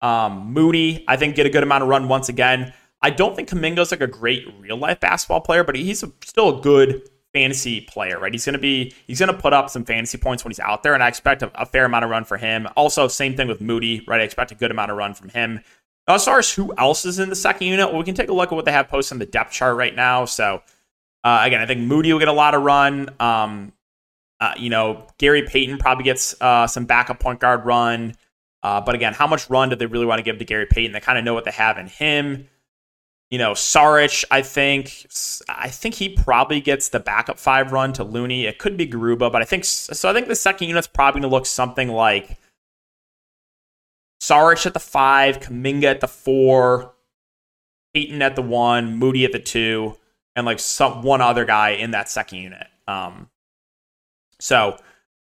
um, 0.00 0.52
Moody, 0.52 1.04
I 1.08 1.16
think 1.16 1.34
get 1.34 1.46
a 1.46 1.50
good 1.50 1.64
amount 1.64 1.82
of 1.82 1.88
run 1.88 2.08
once 2.08 2.28
again. 2.28 2.72
I 3.02 3.10
don't 3.10 3.36
think 3.36 3.50
Kuminga's 3.50 3.90
like 3.90 4.00
a 4.00 4.06
great 4.06 4.46
real 4.60 4.76
life 4.76 5.00
basketball 5.00 5.40
player, 5.40 5.64
but 5.64 5.74
he's 5.74 6.02
a, 6.02 6.12
still 6.22 6.58
a 6.58 6.62
good 6.62 7.02
fantasy 7.32 7.80
player, 7.82 8.20
right? 8.20 8.32
He's 8.32 8.44
going 8.44 8.54
to 8.54 8.60
be 8.60 8.94
he's 9.08 9.18
going 9.18 9.34
to 9.34 9.38
put 9.38 9.52
up 9.52 9.68
some 9.68 9.84
fantasy 9.84 10.16
points 10.16 10.44
when 10.44 10.52
he's 10.52 10.60
out 10.60 10.84
there, 10.84 10.94
and 10.94 11.02
I 11.02 11.08
expect 11.08 11.42
a, 11.42 11.50
a, 11.60 11.66
fair 11.66 11.84
amount 11.84 12.04
of 12.04 12.10
run 12.10 12.24
for 12.24 12.36
him. 12.36 12.68
Also, 12.76 13.08
same 13.08 13.36
thing 13.36 13.48
with 13.48 13.60
Moody, 13.60 14.04
right? 14.06 14.20
I 14.20 14.24
expect 14.24 14.52
a 14.52 14.54
good 14.54 14.70
amount 14.70 14.92
of 14.92 14.96
run 14.96 15.12
from 15.12 15.30
him. 15.30 15.60
As 16.06 16.24
far 16.24 16.38
as 16.38 16.52
who 16.52 16.74
else 16.76 17.04
is 17.04 17.18
in 17.18 17.30
the 17.30 17.36
second 17.36 17.66
unit, 17.66 17.88
well, 17.88 17.98
we 17.98 18.04
can 18.04 18.14
take 18.14 18.28
a 18.28 18.32
look 18.32 18.52
at 18.52 18.54
what 18.54 18.66
they 18.66 18.72
have 18.72 18.88
posted 18.88 19.16
in 19.16 19.18
the 19.20 19.26
depth 19.26 19.52
chart 19.52 19.76
right 19.76 19.94
now. 19.94 20.26
So, 20.26 20.62
uh, 21.22 21.40
again, 21.42 21.60
I 21.60 21.66
think 21.66 21.80
Moody 21.80 22.12
will 22.12 22.18
get 22.18 22.28
a 22.28 22.32
lot 22.32 22.54
of 22.54 22.62
run. 22.62 23.08
Um, 23.18 23.72
uh, 24.38 24.52
you 24.58 24.68
know, 24.68 25.06
Gary 25.16 25.42
Payton 25.42 25.78
probably 25.78 26.04
gets 26.04 26.34
uh, 26.40 26.66
some 26.66 26.84
backup 26.84 27.20
point 27.20 27.40
guard 27.40 27.64
run. 27.64 28.14
Uh, 28.62 28.80
but 28.80 28.94
again, 28.94 29.14
how 29.14 29.26
much 29.26 29.48
run 29.48 29.70
do 29.70 29.76
they 29.76 29.86
really 29.86 30.06
want 30.06 30.18
to 30.18 30.22
give 30.22 30.38
to 30.38 30.44
Gary 30.44 30.66
Payton? 30.66 30.92
They 30.92 31.00
kind 31.00 31.18
of 31.18 31.24
know 31.24 31.34
what 31.34 31.44
they 31.44 31.50
have 31.50 31.78
in 31.78 31.86
him. 31.86 32.48
You 33.30 33.38
know, 33.38 33.52
Saric, 33.52 34.24
I 34.30 34.42
think, 34.42 35.06
I 35.48 35.68
think 35.68 35.94
he 35.94 36.10
probably 36.10 36.60
gets 36.60 36.90
the 36.90 37.00
backup 37.00 37.38
five 37.38 37.72
run 37.72 37.92
to 37.94 38.04
Looney. 38.04 38.44
It 38.44 38.58
could 38.58 38.76
be 38.76 38.86
Garuba, 38.86 39.32
but 39.32 39.40
I 39.42 39.44
think 39.44 39.64
so. 39.64 40.08
I 40.08 40.12
think 40.12 40.28
the 40.28 40.36
second 40.36 40.68
unit's 40.68 40.86
probably 40.86 41.20
going 41.20 41.30
to 41.30 41.34
look 41.34 41.46
something 41.46 41.88
like 41.88 42.38
Saric 44.24 44.64
at 44.64 44.72
the 44.72 44.80
five, 44.80 45.40
Kuminga 45.40 45.84
at 45.84 46.00
the 46.00 46.08
four, 46.08 46.94
Payton 47.92 48.22
at 48.22 48.36
the 48.36 48.42
one, 48.42 48.96
Moody 48.96 49.24
at 49.24 49.32
the 49.32 49.38
two, 49.38 49.96
and 50.34 50.46
like 50.46 50.58
some 50.58 51.02
one 51.02 51.20
other 51.20 51.44
guy 51.44 51.70
in 51.70 51.90
that 51.90 52.08
second 52.08 52.38
unit. 52.38 52.66
Um, 52.88 53.28
so 54.40 54.78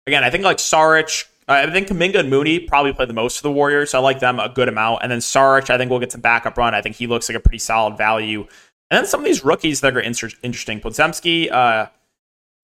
again, 0.07 0.23
I 0.23 0.31
think 0.31 0.45
like 0.45 0.59
Saric, 0.59 1.25
I 1.49 1.69
think 1.71 1.89
Kuminga 1.89 2.21
and 2.21 2.31
Moody 2.31 2.61
probably 2.61 2.93
play 2.93 3.07
the 3.07 3.13
most 3.13 3.39
for 3.39 3.43
the 3.43 3.51
Warriors. 3.51 3.91
So 3.91 3.99
I 3.99 4.03
like 4.03 4.21
them 4.21 4.39
a 4.39 4.49
good 4.49 4.69
amount. 4.69 5.03
And 5.03 5.11
then 5.11 5.19
Saric, 5.19 5.69
I 5.69 5.79
think 5.79 5.91
we'll 5.91 6.01
get 6.01 6.13
some 6.13 6.21
backup 6.21 6.57
run. 6.57 6.75
I 6.75 6.81
think 6.81 6.95
he 6.95 7.09
looks 7.09 7.29
like 7.29 7.37
a 7.37 7.41
pretty 7.41 7.59
solid 7.59 7.99
value. 7.99 8.43
And 8.91 8.99
then 8.99 9.07
some 9.07 9.21
of 9.21 9.27
these 9.27 9.45
rookies 9.45 9.81
that 9.81 9.97
are 9.97 10.01
inter- 10.01 10.31
interesting. 10.43 10.81
Podziemski, 10.81 11.51
uh, 11.51 11.87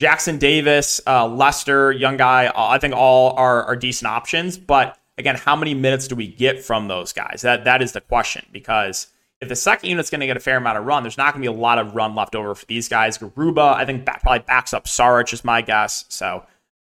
Jackson 0.01 0.39
Davis, 0.39 1.01
uh, 1.07 1.27
Lester, 1.27 1.91
young 1.91 2.17
guy, 2.17 2.47
uh, 2.47 2.69
I 2.69 2.79
think 2.79 2.95
all 2.95 3.33
are, 3.33 3.65
are 3.65 3.77
decent 3.77 4.09
options. 4.09 4.57
But 4.57 4.97
again, 5.19 5.35
how 5.37 5.57
many 5.57 5.75
minutes 5.75 6.09
do 6.09 6.15
we 6.15 6.29
get 6.29 6.63
from 6.63 6.89
those 6.89 7.13
guys? 7.13 7.43
That 7.43 7.65
That 7.65 7.83
is 7.83 7.93
the 7.93 8.01
question 8.01 8.47
because 8.53 9.09
if 9.41 9.49
the 9.49 9.57
second 9.57 9.91
unit's 9.91 10.11
going 10.11 10.21
to 10.21 10.27
get 10.27 10.37
a 10.37 10.41
fair 10.41 10.57
amount 10.57 10.79
of 10.79 10.85
run, 10.85 11.03
there's 11.03 11.19
not 11.19 11.33
going 11.35 11.43
to 11.43 11.51
be 11.51 11.57
a 11.57 11.61
lot 11.61 11.79
of 11.79 11.95
run 11.95 12.15
left 12.15 12.35
over 12.35 12.55
for 12.55 12.67
these 12.67 12.89
guys. 12.89 13.19
Garuba, 13.19 13.75
I 13.75 13.85
think, 13.85 14.05
back, 14.05 14.23
probably 14.23 14.41
backs 14.41 14.73
up 14.73 14.87
Saric, 14.87 15.33
is 15.33 15.45
my 15.45 15.63
guess. 15.63 16.05
So 16.09 16.45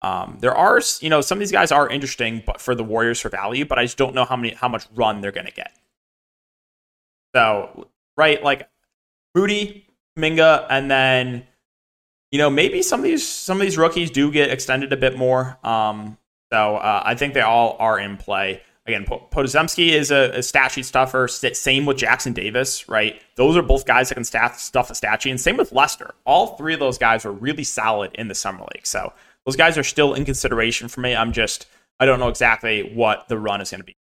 um, 0.02 0.38
there 0.40 0.54
are, 0.54 0.80
you 1.00 1.10
know, 1.10 1.20
some 1.20 1.38
of 1.38 1.40
these 1.40 1.52
guys 1.52 1.72
are 1.72 1.88
interesting, 1.88 2.42
but 2.46 2.60
for 2.60 2.74
the 2.74 2.84
Warriors 2.84 3.20
for 3.20 3.30
value, 3.30 3.64
but 3.64 3.78
I 3.78 3.84
just 3.84 3.96
don't 3.96 4.14
know 4.14 4.24
how 4.24 4.36
many, 4.36 4.54
how 4.54 4.68
much 4.68 4.86
run 4.94 5.20
they're 5.20 5.32
going 5.32 5.46
to 5.46 5.52
get. 5.52 5.72
So, 7.34 7.88
right, 8.16 8.42
like 8.42 8.68
Moody, 9.34 9.86
Minga, 10.16 10.66
and 10.70 10.90
then, 10.90 11.46
you 12.30 12.38
know, 12.38 12.48
maybe 12.48 12.82
some 12.82 13.00
of 13.00 13.04
these, 13.04 13.26
some 13.26 13.56
of 13.56 13.62
these 13.62 13.76
rookies 13.76 14.10
do 14.10 14.30
get 14.30 14.50
extended 14.50 14.92
a 14.92 14.96
bit 14.96 15.18
more. 15.18 15.58
Um, 15.64 16.16
so 16.52 16.76
uh, 16.76 17.02
I 17.04 17.14
think 17.14 17.34
they 17.34 17.40
all 17.40 17.76
are 17.78 17.98
in 17.98 18.16
play. 18.16 18.62
Again, 18.86 19.04
Podziemski 19.04 19.88
is 19.88 20.12
a, 20.12 20.30
a 20.30 20.42
stat 20.42 20.70
sheet 20.70 20.84
stuffer. 20.84 21.26
Same 21.26 21.86
with 21.86 21.96
Jackson 21.96 22.32
Davis, 22.32 22.88
right? 22.88 23.20
Those 23.34 23.56
are 23.56 23.62
both 23.62 23.84
guys 23.84 24.10
that 24.10 24.14
can 24.14 24.22
staff, 24.22 24.58
stuff 24.60 24.90
a 24.90 24.94
stat 24.94 25.22
sheet. 25.22 25.30
And 25.30 25.40
same 25.40 25.56
with 25.56 25.72
Lester. 25.72 26.14
All 26.24 26.56
three 26.56 26.72
of 26.72 26.78
those 26.78 26.96
guys 26.96 27.24
were 27.24 27.32
really 27.32 27.64
solid 27.64 28.12
in 28.14 28.28
the 28.28 28.34
summer 28.34 28.64
league. 28.74 28.86
So 28.86 29.12
those 29.44 29.56
guys 29.56 29.76
are 29.76 29.82
still 29.82 30.14
in 30.14 30.24
consideration 30.24 30.86
for 30.86 31.00
me. 31.00 31.16
I'm 31.16 31.32
just 31.32 31.66
I 31.98 32.06
don't 32.06 32.20
know 32.20 32.28
exactly 32.28 32.92
what 32.94 33.26
the 33.28 33.38
run 33.38 33.60
is 33.60 33.70
going 33.70 33.80
to 33.80 33.84
be. 33.84 33.96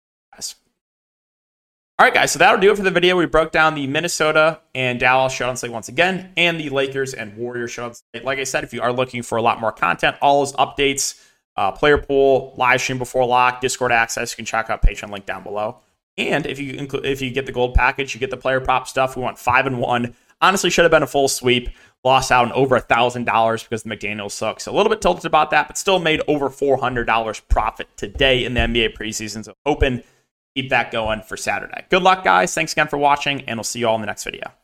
All 2.01 2.07
right, 2.07 2.15
guys. 2.15 2.31
So 2.31 2.39
that'll 2.39 2.59
do 2.59 2.71
it 2.71 2.75
for 2.75 2.81
the 2.81 2.89
video. 2.89 3.15
We 3.15 3.27
broke 3.27 3.51
down 3.51 3.75
the 3.75 3.85
Minnesota 3.85 4.59
and 4.73 4.99
Dallas 4.99 5.33
showdown 5.33 5.55
slate 5.55 5.71
once 5.71 5.87
again, 5.87 6.31
and 6.35 6.59
the 6.59 6.69
Lakers 6.69 7.13
and 7.13 7.37
Warriors 7.37 7.69
showdown 7.69 7.93
slate. 7.93 8.25
Like 8.25 8.39
I 8.39 8.43
said, 8.43 8.63
if 8.63 8.73
you 8.73 8.81
are 8.81 8.91
looking 8.91 9.21
for 9.21 9.37
a 9.37 9.41
lot 9.43 9.61
more 9.61 9.71
content, 9.71 10.15
all 10.19 10.39
those 10.39 10.53
updates 10.53 11.23
uh, 11.55 11.71
player 11.71 11.97
pool, 11.97 12.53
live 12.57 12.81
stream 12.81 12.97
before 12.97 13.25
lock, 13.25 13.61
Discord 13.61 13.91
access. 13.91 14.31
You 14.31 14.37
can 14.37 14.45
check 14.45 14.69
out 14.69 14.81
Patreon 14.81 15.11
link 15.11 15.25
down 15.25 15.43
below. 15.43 15.79
And 16.17 16.45
if 16.45 16.59
you 16.59 16.87
if 17.03 17.21
you 17.21 17.31
get 17.31 17.45
the 17.45 17.51
gold 17.51 17.73
package, 17.73 18.13
you 18.13 18.19
get 18.19 18.29
the 18.29 18.37
player 18.37 18.59
prop 18.59 18.87
stuff. 18.87 19.15
We 19.15 19.21
want 19.21 19.39
five 19.39 19.65
and 19.65 19.79
one. 19.79 20.15
Honestly, 20.41 20.69
should 20.69 20.83
have 20.83 20.91
been 20.91 21.03
a 21.03 21.07
full 21.07 21.27
sweep. 21.27 21.69
Lost 22.03 22.31
out 22.31 22.45
on 22.45 22.51
over 22.53 22.75
a 22.75 22.81
thousand 22.81 23.25
dollars 23.25 23.63
because 23.63 23.83
the 23.83 23.89
McDaniels 23.89 24.31
sucks. 24.31 24.65
A 24.65 24.71
little 24.71 24.89
bit 24.89 25.01
tilted 25.01 25.25
about 25.25 25.51
that, 25.51 25.67
but 25.67 25.77
still 25.77 25.99
made 25.99 26.21
over 26.27 26.49
four 26.49 26.77
hundred 26.77 27.05
dollars 27.05 27.39
profit 27.39 27.87
today 27.95 28.43
in 28.43 28.55
the 28.55 28.61
NBA 28.61 28.97
preseason. 28.97 29.45
So 29.45 29.53
hoping 29.65 30.03
keep 30.55 30.69
that 30.71 30.91
going 30.91 31.21
for 31.21 31.37
Saturday. 31.37 31.85
Good 31.89 32.03
luck, 32.03 32.23
guys. 32.23 32.53
Thanks 32.53 32.73
again 32.73 32.87
for 32.87 32.97
watching, 32.97 33.41
and 33.41 33.57
we'll 33.57 33.63
see 33.63 33.79
you 33.79 33.87
all 33.87 33.95
in 33.95 34.01
the 34.01 34.07
next 34.07 34.23
video. 34.23 34.60